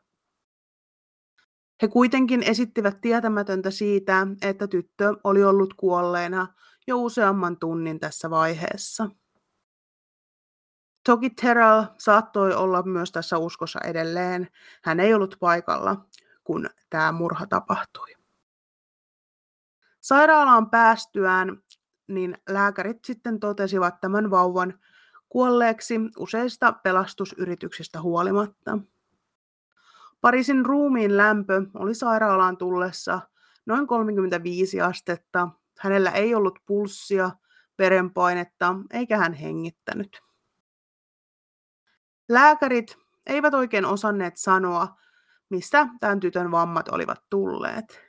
He 1.81 1.87
kuitenkin 1.87 2.43
esittivät 2.43 3.01
tietämätöntä 3.01 3.71
siitä, 3.71 4.27
että 4.41 4.67
tyttö 4.67 5.13
oli 5.23 5.43
ollut 5.43 5.73
kuolleena 5.73 6.47
jo 6.87 6.97
useamman 6.97 7.57
tunnin 7.59 7.99
tässä 7.99 8.29
vaiheessa. 8.29 9.09
Toki 11.05 11.29
Terrell 11.29 11.83
saattoi 11.97 12.55
olla 12.55 12.83
myös 12.83 13.11
tässä 13.11 13.37
uskossa 13.37 13.79
edelleen. 13.83 14.47
Hän 14.83 14.99
ei 14.99 15.13
ollut 15.13 15.35
paikalla, 15.39 16.05
kun 16.43 16.69
tämä 16.89 17.11
murha 17.11 17.45
tapahtui. 17.47 18.15
Sairaalaan 20.01 20.69
päästyään 20.69 21.63
niin 22.07 22.37
lääkärit 22.49 23.05
sitten 23.05 23.39
totesivat 23.39 24.01
tämän 24.01 24.31
vauvan 24.31 24.79
kuolleeksi 25.29 25.95
useista 26.17 26.73
pelastusyrityksistä 26.73 28.01
huolimatta. 28.01 28.79
Pariisin 30.21 30.65
ruumiin 30.65 31.17
lämpö 31.17 31.61
oli 31.73 31.95
sairaalaan 31.95 32.57
tullessa 32.57 33.21
noin 33.65 33.87
35 33.87 34.81
astetta. 34.81 35.49
Hänellä 35.79 36.11
ei 36.11 36.35
ollut 36.35 36.59
pulssia, 36.65 37.31
verenpainetta 37.79 38.75
eikä 38.91 39.17
hän 39.17 39.33
hengittänyt. 39.33 40.21
Lääkärit 42.29 42.97
eivät 43.25 43.53
oikein 43.53 43.85
osanneet 43.85 44.37
sanoa, 44.37 44.97
mistä 45.49 45.87
tämän 45.99 46.19
tytön 46.19 46.51
vammat 46.51 46.89
olivat 46.89 47.23
tulleet. 47.29 48.01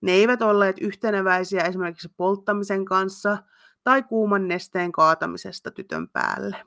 Ne 0.00 0.12
eivät 0.12 0.42
olleet 0.42 0.76
yhteneväisiä 0.80 1.62
esimerkiksi 1.62 2.08
polttamisen 2.16 2.84
kanssa 2.84 3.38
tai 3.84 4.02
kuuman 4.02 4.48
nesteen 4.48 4.92
kaatamisesta 4.92 5.70
tytön 5.70 6.08
päälle. 6.08 6.66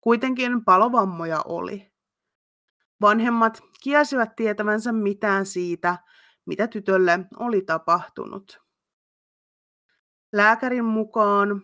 Kuitenkin 0.00 0.64
palovammoja 0.64 1.42
oli. 1.44 1.92
Vanhemmat 3.00 3.60
kielsivät 3.82 4.36
tietävänsä 4.36 4.92
mitään 4.92 5.46
siitä, 5.46 5.98
mitä 6.46 6.68
tytölle 6.68 7.18
oli 7.36 7.62
tapahtunut. 7.62 8.62
Lääkärin 10.32 10.84
mukaan 10.84 11.62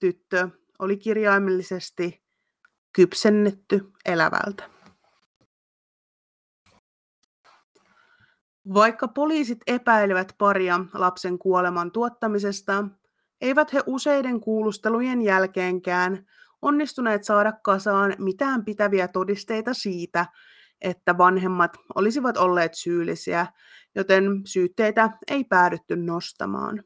tyttö 0.00 0.48
oli 0.78 0.96
kirjaimellisesti 0.96 2.24
kypsennetty 2.92 3.92
elävältä. 4.04 4.70
Vaikka 8.74 9.08
poliisit 9.08 9.58
epäilevät 9.66 10.34
paria 10.38 10.80
lapsen 10.94 11.38
kuoleman 11.38 11.92
tuottamisesta, 11.92 12.84
eivät 13.40 13.72
he 13.72 13.82
useiden 13.86 14.40
kuulustelujen 14.40 15.22
jälkeenkään 15.22 16.26
onnistuneet 16.62 17.24
saada 17.24 17.52
kasaan 17.52 18.14
mitään 18.18 18.64
pitäviä 18.64 19.08
todisteita 19.08 19.74
siitä, 19.74 20.26
että 20.80 21.18
vanhemmat 21.18 21.76
olisivat 21.94 22.36
olleet 22.36 22.74
syyllisiä, 22.74 23.46
joten 23.94 24.42
syytteitä 24.44 25.10
ei 25.30 25.44
päädytty 25.44 25.96
nostamaan. 25.96 26.84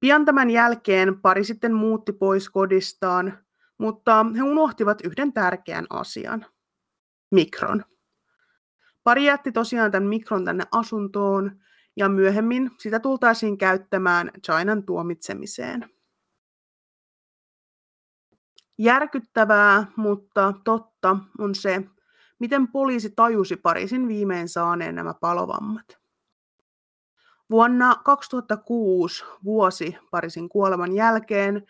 Pian 0.00 0.24
tämän 0.24 0.50
jälkeen 0.50 1.20
pari 1.20 1.44
sitten 1.44 1.74
muutti 1.74 2.12
pois 2.12 2.50
kodistaan, 2.50 3.38
mutta 3.78 4.26
he 4.36 4.42
unohtivat 4.42 5.00
yhden 5.04 5.32
tärkeän 5.32 5.86
asian. 5.90 6.46
Mikron. 7.30 7.84
Pari 9.04 9.24
jätti 9.24 9.52
tosiaan 9.52 9.90
tämän 9.90 10.08
mikron 10.08 10.44
tänne 10.44 10.64
asuntoon, 10.72 11.60
ja 11.96 12.08
myöhemmin 12.08 12.70
sitä 12.78 13.00
tultaisiin 13.00 13.58
käyttämään 13.58 14.30
Chinan 14.44 14.82
tuomitsemiseen. 14.82 15.90
Järkyttävää, 18.78 19.86
mutta 19.96 20.54
totta 20.64 21.16
on 21.38 21.54
se, 21.54 21.82
miten 22.38 22.68
poliisi 22.68 23.10
tajusi 23.16 23.56
Pariisin 23.56 24.08
viimein 24.08 24.48
saaneen 24.48 24.94
nämä 24.94 25.14
palovammat. 25.20 25.98
Vuonna 27.50 27.94
2006, 28.04 29.24
vuosi 29.44 29.96
Pariisin 30.10 30.48
kuoleman 30.48 30.92
jälkeen, 30.92 31.66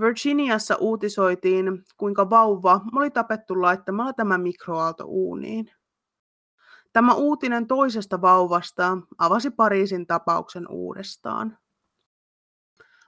Virginiassa 0.00 0.76
uutisoitiin, 0.76 1.84
kuinka 1.96 2.30
vauva 2.30 2.80
oli 2.96 3.10
tapettu 3.10 3.62
laittamalla 3.62 4.12
tämä 4.12 4.38
mikroaalto 4.38 5.04
uuniin. 5.06 5.70
Tämä 6.92 7.14
uutinen 7.14 7.66
toisesta 7.66 8.20
vauvasta 8.20 8.98
avasi 9.18 9.50
Pariisin 9.50 10.06
tapauksen 10.06 10.68
uudestaan. 10.68 11.58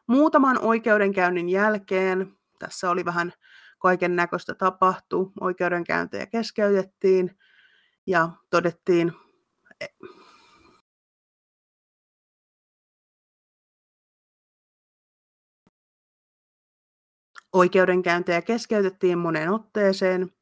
Muutaman 0.06 0.58
oikeudenkäynnin 0.58 1.48
jälkeen, 1.48 2.36
tässä 2.58 2.90
oli 2.90 3.04
vähän 3.04 3.32
kaiken 3.78 4.16
näköistä 4.16 4.54
tapahtu, 4.54 5.32
oikeudenkäyntejä 5.40 6.26
keskeytettiin 6.26 7.38
ja 8.06 8.28
todettiin, 8.50 9.12
e, 9.80 9.86
oikeudenkäyntejä 17.52 18.42
keskeytettiin 18.42 19.18
moneen 19.18 19.50
otteeseen 19.50 20.32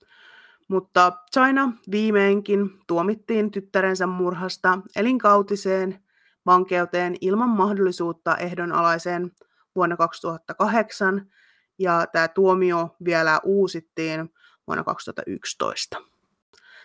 mutta 0.70 1.12
China 1.32 1.72
viimeinkin 1.90 2.70
tuomittiin 2.86 3.50
tyttärensä 3.50 4.06
murhasta 4.06 4.78
elinkautiseen 4.96 6.04
vankeuteen 6.46 7.16
ilman 7.20 7.48
mahdollisuutta 7.48 8.36
ehdonalaiseen 8.36 9.30
vuonna 9.76 9.96
2008, 9.96 11.30
ja 11.78 12.06
tämä 12.12 12.28
tuomio 12.28 12.96
vielä 13.04 13.40
uusittiin 13.44 14.34
vuonna 14.66 14.84
2011. 14.84 15.96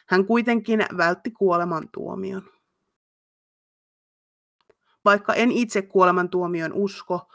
Hän 0.08 0.26
kuitenkin 0.26 0.86
vältti 0.98 1.32
kuoleman 1.32 1.90
tuomion. 1.94 2.42
Vaikka 5.06 5.34
en 5.34 5.52
itse 5.52 5.82
kuoleman 5.82 6.30
tuomion 6.30 6.74
usko, 6.74 7.32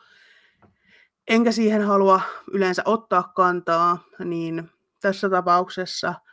enkä 1.29 1.53
siihen 1.53 1.83
halua 1.83 2.21
yleensä 2.53 2.83
ottaa 2.85 3.33
kantaa, 3.35 3.99
niin 4.25 4.71
tässä 5.01 5.31
tapauksessa– 5.31 6.15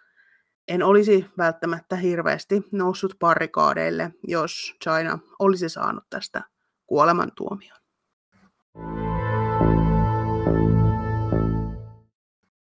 en 0.68 0.84
olisi 0.84 1.26
välttämättä 1.38 1.96
hirveästi 1.96 2.62
noussut 2.72 3.16
parikaadeille, 3.20 4.12
jos 4.28 4.76
China 4.84 5.20
olisi 5.40 5.70
saanut 5.70 6.04
tästä 6.10 6.44
kuolemantuomion. 6.88 7.78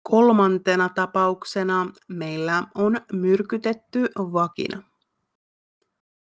Kolmantena 0.02 0.88
tapauksena 0.88 1.86
meillä 2.08 2.62
on 2.74 2.96
myrkytetty 3.12 4.08
vakina. 4.16 4.82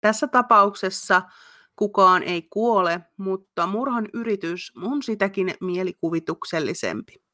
Tässä 0.00 0.26
tapauksessa 0.26 1.22
kukaan 1.76 2.22
ei 2.22 2.42
kuole, 2.42 3.00
mutta 3.16 3.66
murhan 3.66 4.08
yritys 4.14 4.72
on 4.82 5.02
sitäkin 5.02 5.54
mielikuvituksellisempi. 5.60 7.29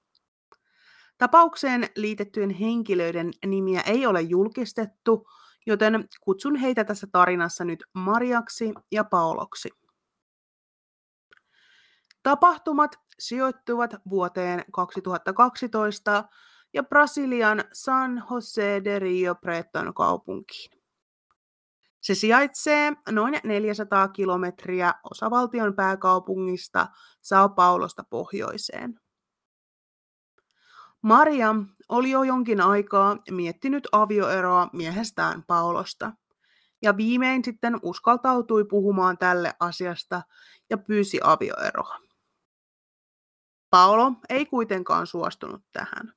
Tapaukseen 1.19 1.89
liitettyjen 1.97 2.51
henkilöiden 2.51 3.31
nimiä 3.47 3.81
ei 3.81 4.07
ole 4.07 4.21
julkistettu, 4.21 5.29
joten 5.67 6.09
kutsun 6.21 6.57
heitä 6.57 6.85
tässä 6.85 7.07
tarinassa 7.13 7.65
nyt 7.65 7.85
Mariaksi 7.93 8.75
ja 8.93 9.05
Paoloksi. 9.05 9.69
Tapahtumat 12.23 12.97
sijoittuvat 13.19 13.95
vuoteen 14.11 14.65
2012 14.73 16.25
ja 16.75 16.83
Brasilian 16.83 17.65
San 17.73 18.25
Jose 18.31 18.81
de 18.85 18.99
Rio 18.99 19.35
Preton 19.35 19.95
kaupunkiin. 19.95 20.71
Se 22.01 22.15
sijaitsee 22.15 22.93
noin 23.11 23.35
400 23.45 24.09
kilometriä 24.09 24.95
osavaltion 25.11 25.75
pääkaupungista 25.75 26.87
Sao 27.23 27.49
Paulosta 27.49 28.05
pohjoiseen. 28.11 29.01
Maria 31.07 31.55
oli 31.89 32.11
jo 32.11 32.23
jonkin 32.23 32.61
aikaa 32.61 33.17
miettinyt 33.31 33.89
avioeroa 33.93 34.71
miehestään 34.73 35.43
Paolosta, 35.47 36.13
ja 36.83 36.97
viimein 36.97 37.45
sitten 37.45 37.79
uskaltautui 37.83 38.65
puhumaan 38.65 39.19
tälle 39.19 39.55
asiasta 39.61 40.23
ja 40.71 40.79
pyysi 40.79 41.21
avioeroa. 41.23 41.99
Paolo 43.71 44.13
ei 44.29 44.47
kuitenkaan 44.47 45.07
suostunut 45.07 45.63
tähän. 45.73 46.13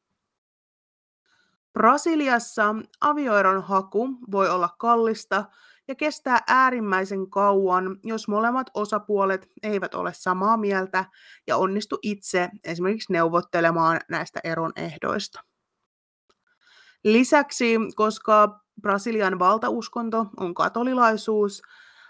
Brasiliassa 1.74 2.76
avioeron 3.02 3.64
haku 3.64 4.10
voi 4.32 4.50
olla 4.50 4.70
kallista 4.78 5.46
ja 5.90 5.96
kestää 5.96 6.40
äärimmäisen 6.48 7.30
kauan, 7.30 8.00
jos 8.04 8.28
molemmat 8.28 8.68
osapuolet 8.74 9.48
eivät 9.64 9.94
ole 9.94 10.14
samaa 10.14 10.58
mieltä 10.58 11.06
ja 11.48 11.58
onnistu 11.58 12.00
itse 12.02 12.50
esimerkiksi 12.64 13.14
neuvottelemaan 13.14 14.00
näistä 14.10 14.40
eron 14.44 14.72
ehdoista. 14.76 15.44
Lisäksi, 17.04 17.76
koska 17.96 18.60
Brasilian 18.82 19.40
valtauskonto 19.40 20.26
on 20.38 20.54
katolilaisuus, 20.54 21.62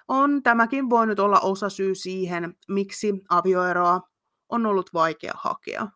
on 0.08 0.44
tämäkin 0.44 0.90
voinut 0.90 1.20
olla 1.20 1.40
osa 1.40 1.70
syy 1.70 1.96
siihen, 1.96 2.54
miksi 2.68 3.14
avioeroa 3.30 4.02
on 4.50 4.66
ollut 4.66 4.90
vaikea 4.94 5.34
hakea. 5.36 5.88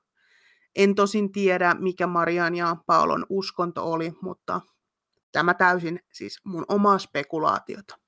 En 0.75 0.95
tosin 0.95 1.31
tiedä, 1.31 1.75
mikä 1.79 2.07
Marian 2.07 2.55
ja 2.55 2.75
Paulon 2.85 3.25
uskonto 3.29 3.91
oli, 3.91 4.13
mutta 4.21 4.61
Tämä 5.33 5.53
täysin 5.53 5.99
siis 6.11 6.41
mun 6.43 6.65
omaa 6.67 6.97
spekulaatiota. 6.97 7.99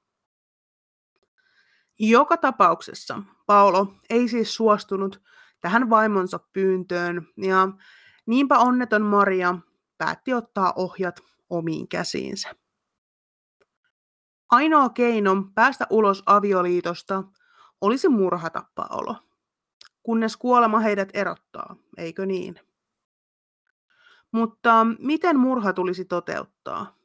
Joka 2.00 2.38
tapauksessa 2.38 3.24
Paolo 3.46 3.94
ei 4.10 4.28
siis 4.28 4.56
suostunut 4.56 5.22
tähän 5.62 5.90
vaimonsa 5.90 6.40
pyyntöön 6.54 7.28
ja 7.38 7.68
niinpä 8.26 8.60
onneton 8.60 9.02
Maria 9.02 9.56
päätti 9.98 10.34
ottaa 10.34 10.74
ohjat 10.76 11.20
omiin 11.50 11.88
käsiinsä. 11.88 12.56
Ainoa 14.52 14.90
keino 14.90 15.36
päästä 15.56 15.88
ulos 15.90 16.24
avioliitosta 16.26 17.24
olisi 17.82 18.10
murhata 18.10 18.64
Paolo. 18.76 19.16
kunnes 20.04 20.38
kuolema 20.38 20.80
heidät 20.80 21.10
erottaa, 21.14 21.76
eikö 21.98 22.26
niin? 22.26 22.60
Mutta 24.32 24.88
miten 25.00 25.40
murha 25.40 25.74
tulisi 25.74 26.06
toteuttaa? 26.06 27.05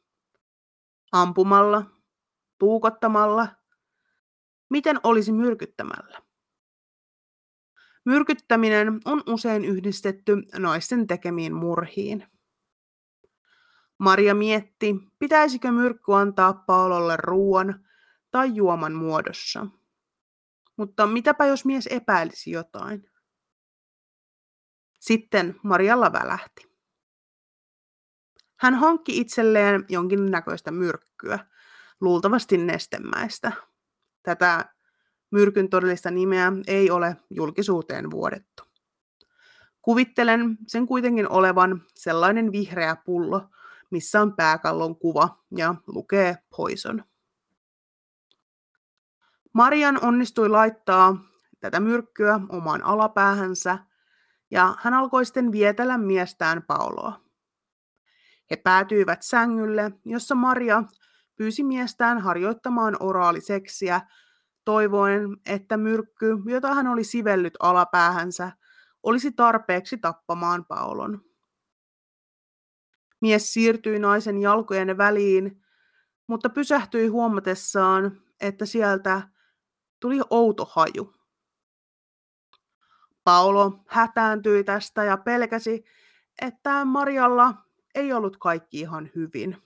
Ampumalla? 1.11 1.85
Puukottamalla? 2.59 3.47
Miten 4.69 4.99
olisi 5.03 5.31
myrkyttämällä? 5.31 6.21
Myrkyttäminen 8.05 8.99
on 9.05 9.23
usein 9.27 9.65
yhdistetty 9.65 10.35
naisten 10.57 11.07
tekemiin 11.07 11.53
murhiin. 11.53 12.27
Maria 13.97 14.35
mietti, 14.35 14.95
pitäisikö 15.19 15.71
myrkky 15.71 16.13
antaa 16.13 16.53
Paololle 16.53 17.17
ruoan 17.17 17.87
tai 18.31 18.55
juoman 18.55 18.93
muodossa. 18.93 19.67
Mutta 20.77 21.07
mitäpä 21.07 21.45
jos 21.45 21.65
mies 21.65 21.87
epäilisi 21.87 22.51
jotain? 22.51 23.11
Sitten 24.99 25.55
Marialla 25.63 26.13
välähti. 26.13 26.70
Hän 28.61 28.75
hankki 28.75 29.17
itselleen 29.17 29.85
jonkinnäköistä 29.89 30.71
myrkkyä, 30.71 31.39
luultavasti 32.01 32.57
nestemäistä. 32.57 33.51
Tätä 34.23 34.65
myrkyn 35.31 35.69
todellista 35.69 36.11
nimeä 36.11 36.51
ei 36.67 36.91
ole 36.91 37.17
julkisuuteen 37.29 38.11
vuodettu. 38.11 38.63
Kuvittelen 39.81 40.57
sen 40.67 40.87
kuitenkin 40.87 41.29
olevan 41.29 41.81
sellainen 41.95 42.51
vihreä 42.51 42.95
pullo, 42.95 43.49
missä 43.89 44.21
on 44.21 44.35
pääkallon 44.35 44.95
kuva 44.95 45.43
ja 45.57 45.75
lukee 45.87 46.37
Poison. 46.57 47.03
Marian 49.53 50.03
onnistui 50.03 50.49
laittaa 50.49 51.17
tätä 51.59 51.79
myrkkyä 51.79 52.39
omaan 52.49 52.83
alapäähänsä 52.83 53.77
ja 54.51 54.75
hän 54.79 54.93
alkoi 54.93 55.25
sitten 55.25 55.51
vietellä 55.51 55.97
miestään 55.97 56.63
Pauloa. 56.63 57.20
He 58.51 58.55
päätyivät 58.55 59.21
sängylle, 59.21 59.91
jossa 60.05 60.35
Maria 60.35 60.83
pyysi 61.35 61.63
miestään 61.63 62.19
harjoittamaan 62.19 62.97
oraaliseksiä, 62.99 64.01
toivoen, 64.65 65.37
että 65.45 65.77
myrkky, 65.77 66.37
jota 66.45 66.73
hän 66.73 66.87
oli 66.87 67.03
sivellyt 67.03 67.53
alapäähänsä, 67.59 68.51
olisi 69.03 69.31
tarpeeksi 69.31 69.97
tappamaan 69.97 70.65
Paulon. 70.65 71.21
Mies 73.21 73.53
siirtyi 73.53 73.99
naisen 73.99 74.37
jalkojen 74.37 74.97
väliin, 74.97 75.63
mutta 76.27 76.49
pysähtyi 76.49 77.07
huomatessaan, 77.07 78.21
että 78.41 78.65
sieltä 78.65 79.21
tuli 79.99 80.19
outo 80.29 80.65
haju. 80.71 81.13
Paolo 83.23 83.83
hätääntyi 83.87 84.63
tästä 84.63 85.03
ja 85.03 85.17
pelkäsi, 85.17 85.83
että 86.41 86.85
Marialla 86.85 87.53
ei 87.95 88.13
ollut 88.13 88.37
kaikki 88.37 88.79
ihan 88.79 89.09
hyvin. 89.15 89.57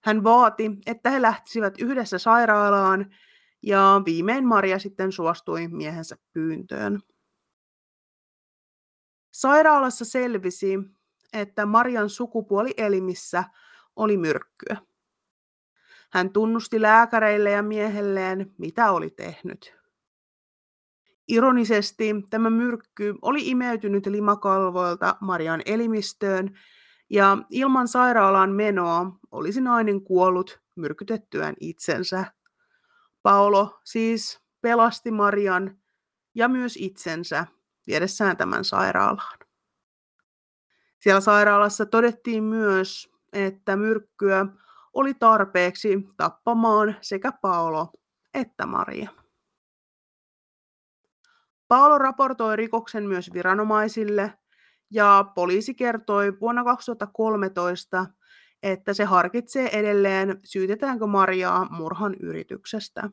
Hän 0.00 0.24
vaati, 0.24 0.70
että 0.86 1.10
he 1.10 1.22
lähtisivät 1.22 1.74
yhdessä 1.80 2.18
sairaalaan, 2.18 3.14
ja 3.62 4.02
viimein 4.04 4.46
Maria 4.46 4.78
sitten 4.78 5.12
suostui 5.12 5.68
miehensä 5.68 6.16
pyyntöön. 6.32 7.00
Sairaalassa 9.30 10.04
selvisi, 10.04 10.78
että 11.32 11.66
Marian 11.66 12.10
sukupuolielimissä 12.10 13.44
oli 13.96 14.16
myrkkyä. 14.16 14.76
Hän 16.12 16.32
tunnusti 16.32 16.82
lääkäreille 16.82 17.50
ja 17.50 17.62
miehelleen, 17.62 18.54
mitä 18.58 18.92
oli 18.92 19.10
tehnyt. 19.10 19.74
Ironisesti 21.28 22.14
tämä 22.30 22.50
myrkky 22.50 23.14
oli 23.22 23.50
imeytynyt 23.50 24.06
limakalvoilta 24.06 25.16
Marian 25.20 25.62
elimistöön 25.66 26.58
ja 27.12 27.38
ilman 27.50 27.88
sairaalaan 27.88 28.50
menoa 28.50 29.18
olisi 29.30 29.60
nainen 29.60 30.04
kuollut 30.04 30.60
myrkytettyään 30.74 31.54
itsensä. 31.60 32.24
Paolo 33.22 33.80
siis 33.84 34.40
pelasti 34.60 35.10
Marian 35.10 35.78
ja 36.34 36.48
myös 36.48 36.76
itsensä 36.76 37.46
viedessään 37.86 38.36
tämän 38.36 38.64
sairaalaan. 38.64 39.38
Siellä 40.98 41.20
sairaalassa 41.20 41.86
todettiin 41.86 42.44
myös, 42.44 43.12
että 43.32 43.76
myrkkyä 43.76 44.46
oli 44.92 45.14
tarpeeksi 45.14 46.08
tappamaan 46.16 46.96
sekä 47.00 47.32
Paolo 47.32 47.92
että 48.34 48.66
Maria. 48.66 49.10
Paolo 51.68 51.98
raportoi 51.98 52.56
rikoksen 52.56 53.04
myös 53.04 53.32
viranomaisille 53.32 54.38
ja 54.92 55.24
poliisi 55.34 55.74
kertoi 55.74 56.40
vuonna 56.40 56.64
2013, 56.64 58.06
että 58.62 58.94
se 58.94 59.04
harkitsee 59.04 59.78
edelleen, 59.78 60.40
syytetäänkö 60.44 61.06
Mariaa 61.06 61.66
murhan 61.70 62.14
yrityksestä. 62.20 63.10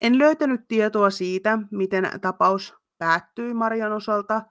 En 0.00 0.18
löytänyt 0.18 0.60
tietoa 0.68 1.10
siitä, 1.10 1.58
miten 1.70 2.10
tapaus 2.20 2.74
päättyi 2.98 3.54
Marian 3.54 3.92
osalta, 3.92 4.42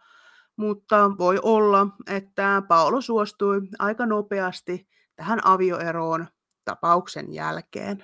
mutta 0.55 1.11
voi 1.17 1.39
olla, 1.43 1.87
että 2.07 2.63
Paolo 2.67 3.01
suostui 3.01 3.61
aika 3.79 4.05
nopeasti 4.05 4.87
tähän 5.15 5.39
avioeroon 5.43 6.27
tapauksen 6.65 7.33
jälkeen. 7.33 8.03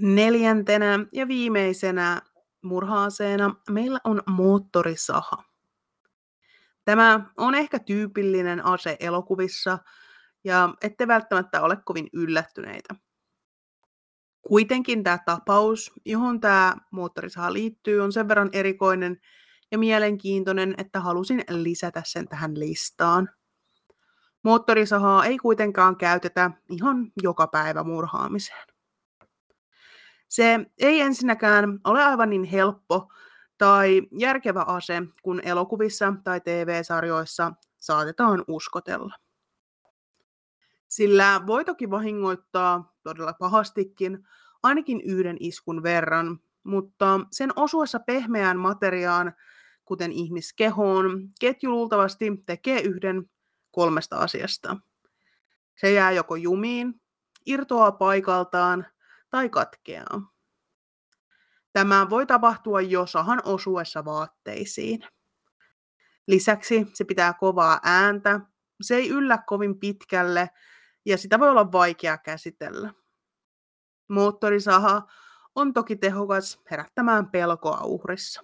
Neljäntenä 0.00 1.06
ja 1.12 1.28
viimeisenä 1.28 2.22
murhaaseena 2.62 3.54
meillä 3.70 3.98
on 4.04 4.22
moottorisaha. 4.26 5.44
Tämä 6.84 7.30
on 7.36 7.54
ehkä 7.54 7.78
tyypillinen 7.78 8.66
ase 8.66 8.96
elokuvissa 9.00 9.78
ja 10.44 10.74
ette 10.82 11.08
välttämättä 11.08 11.62
ole 11.62 11.76
kovin 11.84 12.08
yllättyneitä. 12.12 12.94
Kuitenkin 14.42 15.02
tämä 15.02 15.18
tapaus, 15.26 15.92
johon 16.04 16.40
tämä 16.40 16.76
moottorisaha 16.90 17.52
liittyy, 17.52 18.00
on 18.00 18.12
sen 18.12 18.28
verran 18.28 18.50
erikoinen 18.52 19.20
ja 19.70 19.78
mielenkiintoinen, 19.78 20.74
että 20.78 21.00
halusin 21.00 21.44
lisätä 21.48 22.02
sen 22.06 22.28
tähän 22.28 22.60
listaan. 22.60 23.28
Moottorisahaa 24.42 25.24
ei 25.24 25.38
kuitenkaan 25.38 25.96
käytetä 25.96 26.50
ihan 26.68 27.12
joka 27.22 27.46
päivä 27.46 27.82
murhaamiseen. 27.82 28.71
Se 30.32 30.66
ei 30.78 31.00
ensinnäkään 31.00 31.80
ole 31.84 32.04
aivan 32.04 32.30
niin 32.30 32.44
helppo 32.44 33.12
tai 33.58 34.02
järkevä 34.18 34.64
ase, 34.66 35.02
kun 35.22 35.40
elokuvissa 35.44 36.14
tai 36.24 36.40
TV-sarjoissa 36.40 37.52
saatetaan 37.78 38.44
uskotella. 38.48 39.14
Sillä 40.88 41.40
voi 41.46 41.64
toki 41.64 41.90
vahingoittaa 41.90 42.94
todella 43.02 43.32
pahastikin 43.32 44.28
ainakin 44.62 45.00
yhden 45.00 45.36
iskun 45.40 45.82
verran, 45.82 46.38
mutta 46.64 47.20
sen 47.32 47.50
osuessa 47.56 47.98
pehmeään 47.98 48.58
materiaan, 48.58 49.32
kuten 49.84 50.12
ihmiskehoon, 50.12 51.28
ketju 51.40 51.70
luultavasti 51.70 52.42
tekee 52.46 52.80
yhden 52.80 53.30
kolmesta 53.70 54.16
asiasta. 54.16 54.76
Se 55.80 55.92
jää 55.92 56.12
joko 56.12 56.36
jumiin, 56.36 57.00
irtoaa 57.46 57.92
paikaltaan 57.92 58.86
tai 59.32 59.48
katkeaa. 59.48 60.32
Tämä 61.72 62.10
voi 62.10 62.26
tapahtua 62.26 62.80
jo 62.80 63.06
sahan 63.06 63.42
osuessa 63.44 64.04
vaatteisiin. 64.04 65.00
Lisäksi 66.26 66.86
se 66.94 67.04
pitää 67.04 67.32
kovaa 67.32 67.80
ääntä, 67.82 68.40
se 68.80 68.96
ei 68.96 69.08
yllä 69.08 69.38
kovin 69.46 69.78
pitkälle 69.80 70.50
ja 71.04 71.18
sitä 71.18 71.38
voi 71.38 71.50
olla 71.50 71.72
vaikea 71.72 72.18
käsitellä. 72.18 72.94
Moottorisaha 74.08 75.02
on 75.54 75.72
toki 75.72 75.96
tehokas 75.96 76.60
herättämään 76.70 77.30
pelkoa 77.30 77.80
uhrissa. 77.84 78.42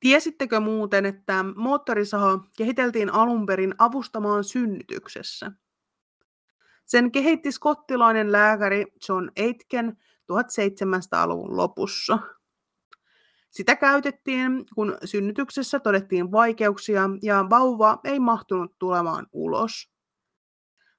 Tiesittekö 0.00 0.60
muuten, 0.60 1.06
että 1.06 1.44
moottorisaha 1.56 2.38
kehiteltiin 2.56 3.10
alun 3.10 3.46
perin 3.46 3.74
avustamaan 3.78 4.44
synnytyksessä? 4.44 5.52
Sen 6.86 7.12
kehitti 7.12 7.52
skottilainen 7.52 8.32
lääkäri 8.32 8.86
John 9.08 9.28
Aitken 9.38 9.96
1700-luvun 10.32 11.56
lopussa. 11.56 12.18
Sitä 13.50 13.76
käytettiin, 13.76 14.64
kun 14.74 14.98
synnytyksessä 15.04 15.80
todettiin 15.80 16.32
vaikeuksia 16.32 17.02
ja 17.22 17.46
vauva 17.50 18.00
ei 18.04 18.20
mahtunut 18.20 18.78
tulemaan 18.78 19.26
ulos. 19.32 19.92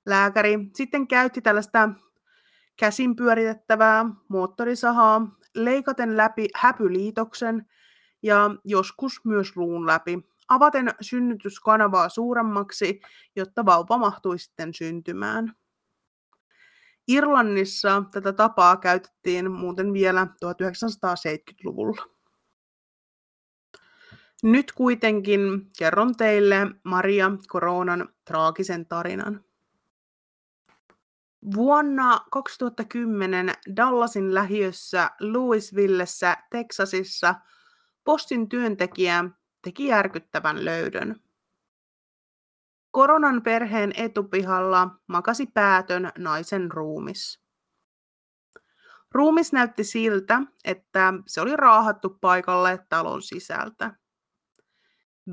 Lääkäri 0.05 0.59
sitten 0.73 1.07
käytti 1.07 1.41
tällaista 1.41 1.89
käsin 2.79 3.15
pyöritettävää 3.15 4.05
moottorisahaa 4.27 5.27
leikaten 5.55 6.17
läpi 6.17 6.47
häpyliitoksen 6.55 7.65
ja 8.23 8.55
joskus 8.63 9.25
myös 9.25 9.57
luun 9.57 9.85
läpi, 9.85 10.19
avaten 10.47 10.89
synnytyskanavaa 11.01 12.09
suuremmaksi, 12.09 13.01
jotta 13.35 13.65
vauva 13.65 13.97
mahtui 13.97 14.39
sitten 14.39 14.73
syntymään. 14.73 15.55
Irlannissa 17.07 18.03
tätä 18.11 18.33
tapaa 18.33 18.77
käytettiin 18.77 19.51
muuten 19.51 19.93
vielä 19.93 20.27
1970-luvulla. 20.45 22.05
Nyt 24.43 24.71
kuitenkin 24.71 25.69
kerron 25.79 26.15
teille 26.15 26.67
Maria 26.83 27.31
Koronan 27.47 28.09
traagisen 28.25 28.85
tarinan. 28.85 29.43
Vuonna 31.55 32.19
2010 32.31 33.53
Dallasin 33.75 34.33
lähiössä 34.33 35.11
Louisvillessä, 35.19 36.37
Teksasissa, 36.49 37.35
postin 38.03 38.49
työntekijä 38.49 39.25
teki 39.61 39.85
järkyttävän 39.85 40.65
löydön. 40.65 41.24
Koronan 42.95 43.41
perheen 43.41 43.91
etupihalla 43.97 44.89
makasi 45.07 45.45
päätön 45.53 46.11
naisen 46.17 46.71
ruumis. 46.71 47.43
Ruumis 49.11 49.53
näytti 49.53 49.83
siltä, 49.83 50.41
että 50.63 51.13
se 51.27 51.41
oli 51.41 51.55
raahattu 51.55 52.09
paikalle 52.09 52.85
talon 52.89 53.21
sisältä. 53.21 53.91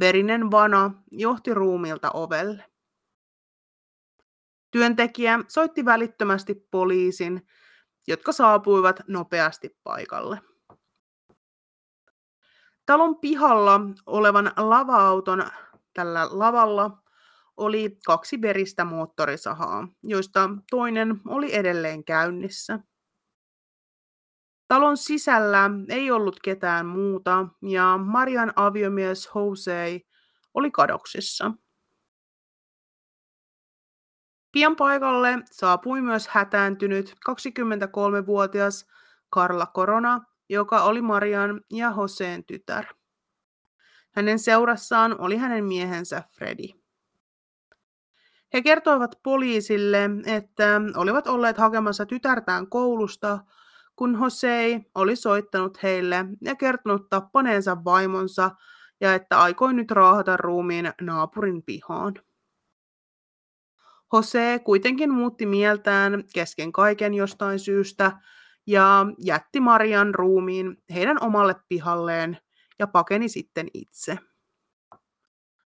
Verinen 0.01 0.51
vana 0.51 0.91
johti 1.11 1.55
ruumilta 1.55 2.11
ovelle. 2.11 2.65
Työntekijä 4.71 5.39
soitti 5.49 5.85
välittömästi 5.85 6.55
poliisin, 6.71 7.47
jotka 8.07 8.33
saapuivat 8.33 9.01
nopeasti 9.09 9.79
paikalle. 9.85 10.41
Talon 12.87 13.19
pihalla 13.19 13.81
olevan 14.07 14.53
lava-auton 14.57 15.51
tällä 15.95 16.29
lavalla 16.31 17.02
oli 17.57 17.99
kaksi 18.07 18.43
veristä 18.43 18.85
moottorisahaa, 18.85 19.89
joista 20.03 20.51
toinen 20.71 21.21
oli 21.29 21.55
edelleen 21.55 22.05
käynnissä. 22.05 22.79
Talon 24.69 24.97
sisällä 24.97 25.71
ei 25.89 26.11
ollut 26.11 26.41
ketään 26.41 26.87
muuta 26.87 27.49
ja 27.63 27.99
Marian 28.05 28.53
aviomies 28.57 29.31
Jose 29.35 30.01
oli 30.55 30.71
kadoksissa. 30.71 31.53
Pian 34.53 34.77
paikalle 34.77 35.39
saapui 35.51 36.01
myös 36.01 36.29
hätääntynyt 36.29 37.15
23-vuotias 37.31 38.87
Karla 39.31 39.67
Korona, 39.67 40.21
joka 40.49 40.83
oli 40.83 41.03
Marian 41.03 41.61
ja 41.71 41.93
Joseen 41.97 42.45
tytär. 42.45 42.85
Hänen 44.11 44.39
seurassaan 44.39 45.21
oli 45.21 45.37
hänen 45.37 45.65
miehensä 45.65 46.23
Freddy. 46.37 46.82
He 48.55 48.63
kertoivat 48.63 49.19
poliisille, 49.23 50.11
että 50.27 50.81
olivat 50.97 51.27
olleet 51.27 51.59
hakemassa 51.59 52.07
tytärtään 52.07 52.67
koulusta, 52.67 53.39
kun 53.97 54.19
Jose 54.23 54.81
oli 54.95 55.17
soittanut 55.17 55.83
heille 55.83 56.25
ja 56.45 56.55
kertonut 56.55 57.09
tappaneensa 57.09 57.85
vaimonsa 57.85 58.51
ja 59.01 59.15
että 59.15 59.41
aikoi 59.41 59.75
nyt 59.75 59.91
raahata 59.91 60.37
ruumiin 60.37 60.93
naapurin 61.01 61.63
pihaan. 61.63 62.15
Jose 64.13 64.61
kuitenkin 64.65 65.13
muutti 65.13 65.47
mieltään 65.47 66.25
kesken 66.35 66.73
kaiken 66.73 67.15
jostain 67.15 67.59
syystä 67.59 68.13
ja 68.67 69.07
jätti 69.19 69.61
Marian 69.61 70.15
ruumiin 70.15 70.77
heidän 70.95 71.23
omalle 71.23 71.55
pihalleen 71.69 72.39
ja 72.79 72.87
pakeni 72.87 73.29
sitten 73.29 73.69
itse. 73.75 74.19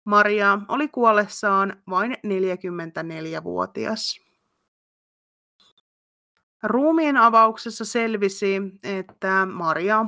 Maria 0.09 0.59
oli 0.67 0.87
kuollessaan 0.87 1.83
vain 1.89 2.13
44-vuotias. 2.13 4.21
Ruumiin 6.63 7.17
avauksessa 7.17 7.85
selvisi, 7.85 8.61
että 8.83 9.45
Maria 9.45 10.05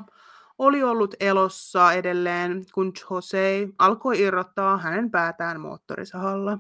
oli 0.57 0.83
ollut 0.83 1.15
elossa 1.19 1.93
edelleen, 1.93 2.65
kun 2.73 2.93
Jose 3.09 3.67
alkoi 3.79 4.21
irrottaa 4.21 4.77
hänen 4.77 5.11
päätään 5.11 5.59
moottorisahalla. 5.59 6.59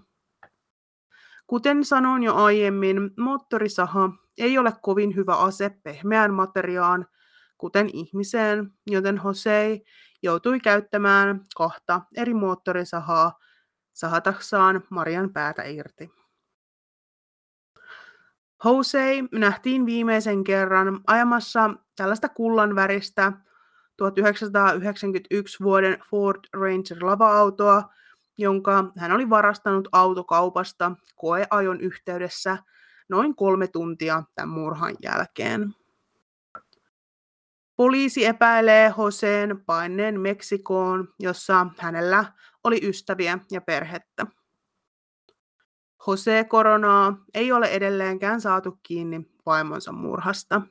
Kuten 1.47 1.85
sanoin 1.85 2.23
jo 2.23 2.35
aiemmin, 2.35 3.11
moottorisaha 3.17 4.09
ei 4.37 4.57
ole 4.57 4.73
kovin 4.81 5.15
hyvä 5.15 5.35
ase 5.35 5.69
pehmeään 5.83 6.33
materiaan, 6.33 7.07
kuten 7.57 7.89
ihmiseen, 7.93 8.71
joten 8.87 9.21
Jose 9.25 9.81
joutui 10.23 10.59
käyttämään 10.59 11.41
kahta 11.55 12.01
eri 12.15 12.33
moottorisahaa 12.33 13.39
sahataksaan 13.93 14.83
Marian 14.89 15.33
päätä 15.33 15.63
irti. 15.63 16.11
Jose 18.65 19.23
nähtiin 19.31 19.85
viimeisen 19.85 20.43
kerran 20.43 20.99
ajamassa 21.07 21.69
tällaista 21.95 22.29
kullanväristä 22.29 23.31
1991 23.97 25.63
vuoden 25.63 25.97
Ford 26.09 26.39
Ranger 26.53 27.05
lava-autoa, 27.05 27.89
jonka 28.37 28.91
hän 28.97 29.11
oli 29.11 29.29
varastanut 29.29 29.87
autokaupasta 29.91 30.91
koeajon 31.15 31.81
yhteydessä 31.81 32.57
noin 33.09 33.35
kolme 33.35 33.67
tuntia 33.67 34.23
tämän 34.35 34.49
murhan 34.49 34.95
jälkeen. 35.03 35.75
Poliisi 37.81 38.25
epäilee 38.25 38.93
Joseen 38.97 39.63
paineen 39.65 40.19
Meksikoon, 40.19 41.13
jossa 41.19 41.67
hänellä 41.77 42.25
oli 42.63 42.79
ystäviä 42.83 43.39
ja 43.51 43.61
perhettä. 43.61 44.25
Jose 46.07 46.43
Koronaa 46.43 47.17
ei 47.33 47.51
ole 47.51 47.67
edelleenkään 47.67 48.41
saatu 48.41 48.79
kiinni 48.83 49.31
vaimonsa 49.45 49.91
murhasta. 49.91 50.61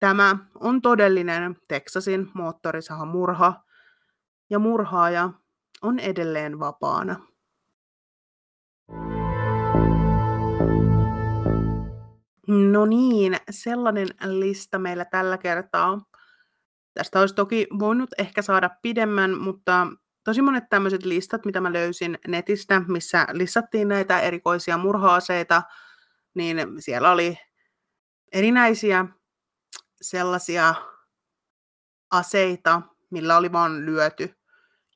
Tämä 0.00 0.36
on 0.54 0.82
todellinen 0.82 1.56
Teksasin 1.68 2.30
moottorisahamurha, 2.34 3.64
ja 4.50 4.58
murhaaja 4.58 5.30
on 5.82 5.98
edelleen 5.98 6.58
vapaana. 6.58 7.16
No 12.48 12.86
niin, 12.86 13.36
sellainen 13.50 14.08
lista 14.24 14.78
meillä 14.78 15.04
tällä 15.04 15.38
kertaa. 15.38 15.98
Tästä 16.94 17.20
olisi 17.20 17.34
toki 17.34 17.66
voinut 17.78 18.10
ehkä 18.18 18.42
saada 18.42 18.70
pidemmän, 18.82 19.38
mutta 19.38 19.86
tosi 20.24 20.42
monet 20.42 20.64
tämmöiset 20.70 21.04
listat, 21.04 21.44
mitä 21.44 21.60
mä 21.60 21.72
löysin 21.72 22.18
netistä, 22.26 22.82
missä 22.88 23.26
listattiin 23.32 23.88
näitä 23.88 24.20
erikoisia 24.20 24.78
murhaaseita, 24.78 25.62
niin 26.34 26.58
siellä 26.78 27.10
oli 27.10 27.38
erinäisiä 28.32 29.06
sellaisia 30.00 30.74
aseita, 32.10 32.82
millä 33.10 33.36
oli 33.36 33.52
vaan 33.52 33.86
lyöty 33.86 34.34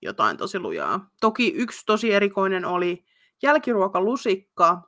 jotain 0.02 0.36
tosi 0.36 0.58
lujaa. 0.58 1.10
Toki 1.20 1.52
yksi 1.56 1.86
tosi 1.86 2.12
erikoinen 2.12 2.64
oli 2.64 3.04
jälkiruokalusikka, 3.42 4.82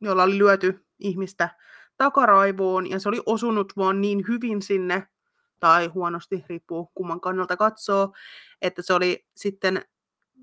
jolla 0.00 0.22
oli 0.22 0.38
lyöty 0.38 0.81
ihmistä 1.02 1.48
takaraivoon, 1.96 2.90
ja 2.90 2.98
se 2.98 3.08
oli 3.08 3.20
osunut 3.26 3.72
vaan 3.76 4.00
niin 4.00 4.24
hyvin 4.28 4.62
sinne, 4.62 5.06
tai 5.60 5.86
huonosti, 5.86 6.44
riippuu 6.48 6.90
kumman 6.94 7.20
kannalta 7.20 7.56
katsoo, 7.56 8.12
että 8.62 8.82
se 8.82 8.94
oli 8.94 9.26
sitten 9.36 9.84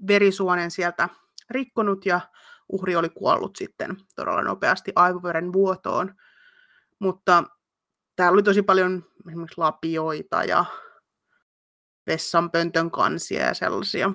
verisuonen 0.08 0.72
sieltä 0.72 1.10
rikkonut, 1.50 2.06
ja 2.06 2.22
uhri 2.70 2.96
oli 2.96 3.10
kuollut 3.10 3.56
sitten 3.56 3.98
todella 4.16 4.42
nopeasti 4.42 4.92
aivoveren 4.96 5.54
vuotoon. 5.54 6.16
Mutta 7.00 7.44
täällä 8.16 8.34
oli 8.34 8.44
tosi 8.44 8.62
paljon 8.62 9.06
esimerkiksi 9.28 9.58
lapioita 9.58 10.44
ja 10.44 10.66
vessanpöntön 12.08 12.92
kansia 12.92 13.46
ja 13.46 13.54
sellaisia. 13.54 14.12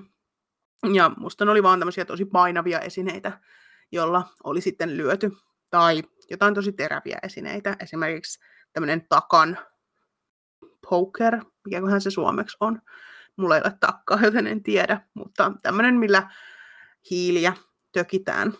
Ja 0.92 1.10
musta 1.16 1.44
ne 1.44 1.50
oli 1.50 1.62
vaan 1.62 1.78
tämmöisiä 1.78 2.04
tosi 2.04 2.24
painavia 2.24 2.80
esineitä, 2.80 3.40
jolla 3.92 4.28
oli 4.44 4.60
sitten 4.60 4.96
lyöty. 4.96 5.32
Tai 5.74 6.02
jotain 6.30 6.54
tosi 6.54 6.72
teräviä 6.72 7.18
esineitä, 7.22 7.76
esimerkiksi 7.80 8.40
tämmöinen 8.72 9.06
takan 9.08 9.58
poker, 10.90 11.44
mikäköhän 11.64 12.00
se 12.00 12.10
suomeksi 12.10 12.56
on. 12.60 12.82
Mulla 13.36 13.56
ei 13.56 13.62
ole 13.64 13.76
takkaa, 13.80 14.18
joten 14.22 14.46
en 14.46 14.62
tiedä, 14.62 15.00
mutta 15.14 15.52
tämmöinen, 15.62 15.94
millä 15.94 16.30
hiiliä 17.10 17.52
tökitään. 17.92 18.52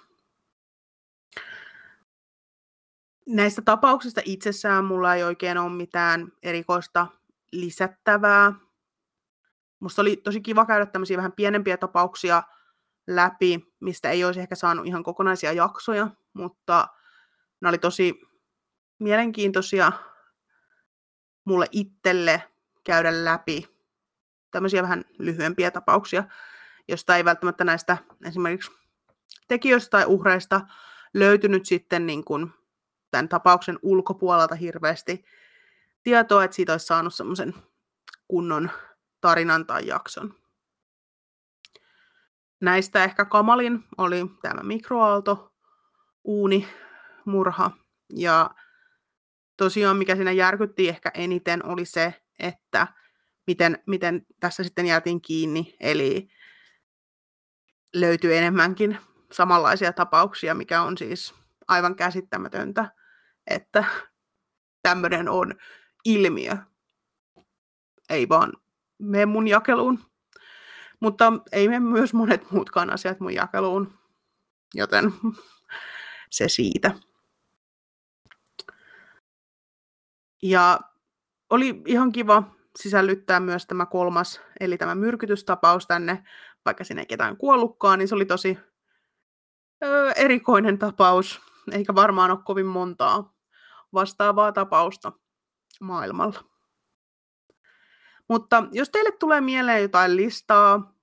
Näistä 3.27 3.63
tapauksista 3.63 4.21
itsessään 4.25 4.85
mulla 4.85 5.15
ei 5.15 5.25
oikein 5.25 5.59
ole 5.59 5.73
mitään 5.73 6.33
erikoista 6.43 7.07
lisättävää. 7.53 8.53
Musta 9.81 10.03
oli 10.03 10.17
tosi 10.17 10.41
kiva 10.41 10.67
käydä 10.67 10.87
tämmöisiä 10.87 11.17
vähän 11.17 11.33
pienempiä 11.33 11.77
tapauksia 11.77 12.43
läpi, 13.07 13.75
mistä 13.81 14.11
ei 14.11 14.25
olisi 14.25 14.41
ehkä 14.41 14.55
saanut 14.55 14.87
ihan 14.87 15.03
kokonaisia 15.03 15.53
jaksoja, 15.53 16.09
mutta 16.33 16.89
ne 17.65 17.69
oli 17.69 17.79
tosi 17.79 18.21
mielenkiintoisia 18.99 19.93
mulle 21.45 21.67
itselle 21.73 22.43
käydä 22.85 23.25
läpi 23.25 23.69
tämmöisiä 24.51 24.83
vähän 24.83 25.05
lyhyempiä 25.19 25.71
tapauksia, 25.71 26.25
josta 26.89 27.17
ei 27.17 27.25
välttämättä 27.25 27.65
näistä 27.65 27.97
esimerkiksi 28.25 28.71
tekijöistä 29.49 29.91
tai 29.91 30.05
uhreista 30.07 30.61
löytynyt 31.15 31.67
sitten 31.67 32.07
niin 32.07 32.25
kuin 32.25 32.51
tämän 33.11 33.29
tapauksen 33.29 33.79
ulkopuolelta 33.83 34.55
hirveästi 34.55 35.25
tietoa, 36.03 36.45
että 36.45 36.55
siitä 36.55 36.73
olisi 36.73 36.87
saanut 36.87 37.15
semmoisen 37.15 37.55
kunnon 38.29 38.71
tarinan 39.21 39.67
tai 39.67 39.87
jakson. 39.87 40.35
Näistä 42.61 43.05
ehkä 43.05 43.25
kamalin 43.25 43.85
oli 43.99 44.27
tämä 44.43 44.63
mikroaalto, 44.63 45.53
uuni, 46.25 46.69
murha 47.27 47.71
ja 48.13 48.51
tosiaan 49.57 49.97
mikä 49.97 50.17
siinä 50.17 50.33
järkytti 50.33 50.89
ehkä 50.89 51.11
eniten 51.15 51.67
oli 51.67 51.85
se, 51.85 52.23
että 52.39 52.87
miten, 53.47 53.83
miten 53.87 54.27
tässä 54.41 54.65
sitten 54.65 54.87
jäätiin 54.87 55.21
kiinni, 55.21 55.77
eli 55.81 56.29
löytyy 57.95 58.37
enemmänkin 58.37 58.99
samanlaisia 59.33 59.93
tapauksia, 59.93 60.55
mikä 60.55 60.83
on 60.83 60.99
siis 60.99 61.35
aivan 61.69 61.97
käsittämätöntä, 61.97 62.91
että 63.47 63.85
tämmöinen 64.83 65.29
on 65.29 65.55
ilmiö. 66.05 66.57
Ei 68.11 68.29
vaan 68.29 68.53
mene 68.99 69.27
mun 69.27 69.49
jakeluun. 69.49 70.01
Mutta 71.01 71.33
ei 71.53 71.69
mene 71.69 71.81
myös 71.81 72.15
monet 72.15 72.51
muutkaan 72.51 72.91
asiat 72.91 73.21
mun 73.21 73.35
jakeluun. 73.35 73.99
Joten 74.75 75.13
se 76.31 76.49
siitä. 76.49 76.95
Ja 80.45 80.81
oli 81.51 81.83
ihan 81.87 82.13
kiva 82.13 82.43
sisällyttää 82.79 83.41
myös 83.41 83.67
tämä 83.67 83.87
kolmas, 83.87 84.41
eli 84.61 84.79
tämä 84.79 84.95
myrkytystapaus 84.95 85.87
tänne, 85.87 86.25
vaikka 86.65 86.85
sinne 86.85 87.03
ei 87.03 87.07
ketään 87.07 87.37
kuollutkaan, 87.37 87.99
niin 87.99 88.09
se 88.09 88.15
oli 88.15 88.25
tosi 88.25 88.59
öö, 89.85 90.11
erikoinen 90.11 90.79
tapaus, 90.79 91.41
eikä 91.73 91.95
varmaan 91.95 92.31
ole 92.31 92.39
kovin 92.45 92.67
montaa 92.67 93.35
vastaavaa 93.93 94.53
tapausta 94.53 95.13
maailmalla. 95.81 96.45
Mutta 98.29 98.65
jos 98.73 98.91
teille 98.91 99.13
tulee 99.13 99.41
mieleen 99.41 99.83
jotain 99.83 100.17
listaa, 100.17 100.95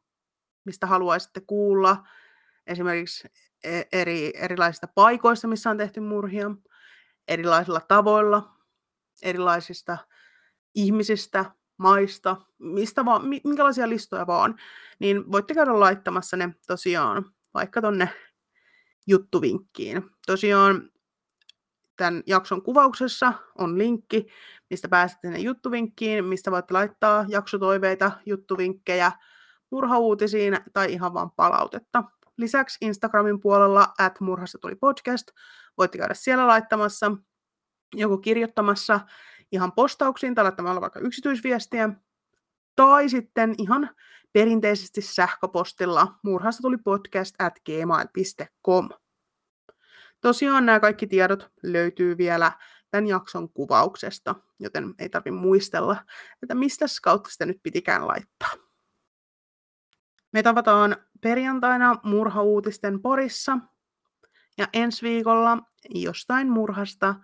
mistä 0.66 0.88
haluaisitte 0.88 1.42
kuulla, 1.42 2.08
esimerkiksi 2.68 3.28
e-, 3.64 3.82
eri, 3.92 4.32
erilaisista 4.36 4.88
paikoista, 4.88 5.48
missä 5.48 5.70
on 5.70 5.78
tehty 5.78 6.00
murhia, 6.00 6.52
erilaisilla 7.28 7.82
tavoilla, 7.88 8.61
erilaisista 9.22 9.98
ihmisistä, 10.76 11.46
maista, 11.78 12.38
mistä 12.60 13.06
vaan, 13.06 13.22
minkälaisia 13.44 13.90
listoja 13.90 14.28
vaan, 14.28 14.56
niin 15.00 15.32
voitte 15.32 15.54
käydä 15.54 15.80
laittamassa 15.80 16.38
ne 16.38 16.56
tosiaan 16.68 17.26
vaikka 17.54 17.82
tonne 17.82 18.10
juttuvinkkiin. 19.08 20.10
Tosiaan 20.26 20.92
tämän 21.98 22.24
jakson 22.28 22.62
kuvauksessa 22.62 23.34
on 23.58 23.78
linkki, 23.78 24.28
mistä 24.70 24.90
pääsette 24.90 25.28
sinne 25.28 25.40
juttuvinkkiin, 25.40 26.26
mistä 26.26 26.52
voitte 26.52 26.74
laittaa 26.74 27.26
jaksotoiveita, 27.28 28.12
juttuvinkkejä, 28.26 29.12
murhauutisiin 29.70 30.58
tai 30.74 30.94
ihan 30.94 31.14
vaan 31.14 31.32
palautetta. 31.32 32.04
Lisäksi 32.38 32.78
Instagramin 32.82 33.40
puolella 33.40 33.88
at 34.00 34.20
murhasta 34.20 34.58
tuli 34.58 34.76
podcast. 34.76 35.28
Voitte 35.78 35.98
käydä 35.98 36.14
siellä 36.14 36.48
laittamassa, 36.48 37.12
joko 37.96 38.18
kirjoittamassa 38.18 39.00
ihan 39.52 39.72
postauksiin 39.72 40.36
tai 40.36 40.44
laittamalla 40.44 40.82
vaikka 40.82 41.00
yksityisviestiä, 41.00 41.90
tai 42.76 43.10
sitten 43.10 43.56
ihan 43.58 43.90
perinteisesti 44.34 45.02
sähköpostilla 45.02 46.16
murhasta 46.24 46.62
tuli 46.62 46.78
podcast 46.78 47.36
at 47.40 47.54
gmail.com. 47.66 48.90
Tosiaan 50.22 50.66
nämä 50.66 50.80
kaikki 50.80 51.08
tiedot 51.08 51.52
löytyy 51.64 52.18
vielä 52.18 52.52
tämän 52.92 53.08
jakson 53.08 53.50
kuvauksesta, 53.50 54.36
joten 54.60 54.94
ei 55.00 55.10
tarvitse 55.10 55.40
muistella, 55.40 55.98
että 56.44 56.56
mistä 56.56 56.86
kautta 57.04 57.30
sitä 57.30 57.46
nyt 57.46 57.60
pitikään 57.64 58.08
laittaa. 58.08 58.52
Me 60.34 60.44
tavataan 60.44 60.96
perjantaina 61.22 61.96
murhauutisten 62.04 63.02
porissa, 63.02 63.58
ja 64.58 64.68
ensi 64.74 65.02
viikolla 65.04 65.58
jostain 65.90 66.50
murhasta 66.50 67.16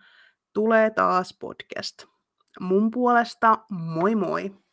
tulee 0.58 0.90
taas 0.90 1.38
podcast. 1.40 2.06
Mun 2.60 2.92
puolesta 2.92 3.58
moi 3.70 4.16
moi! 4.16 4.67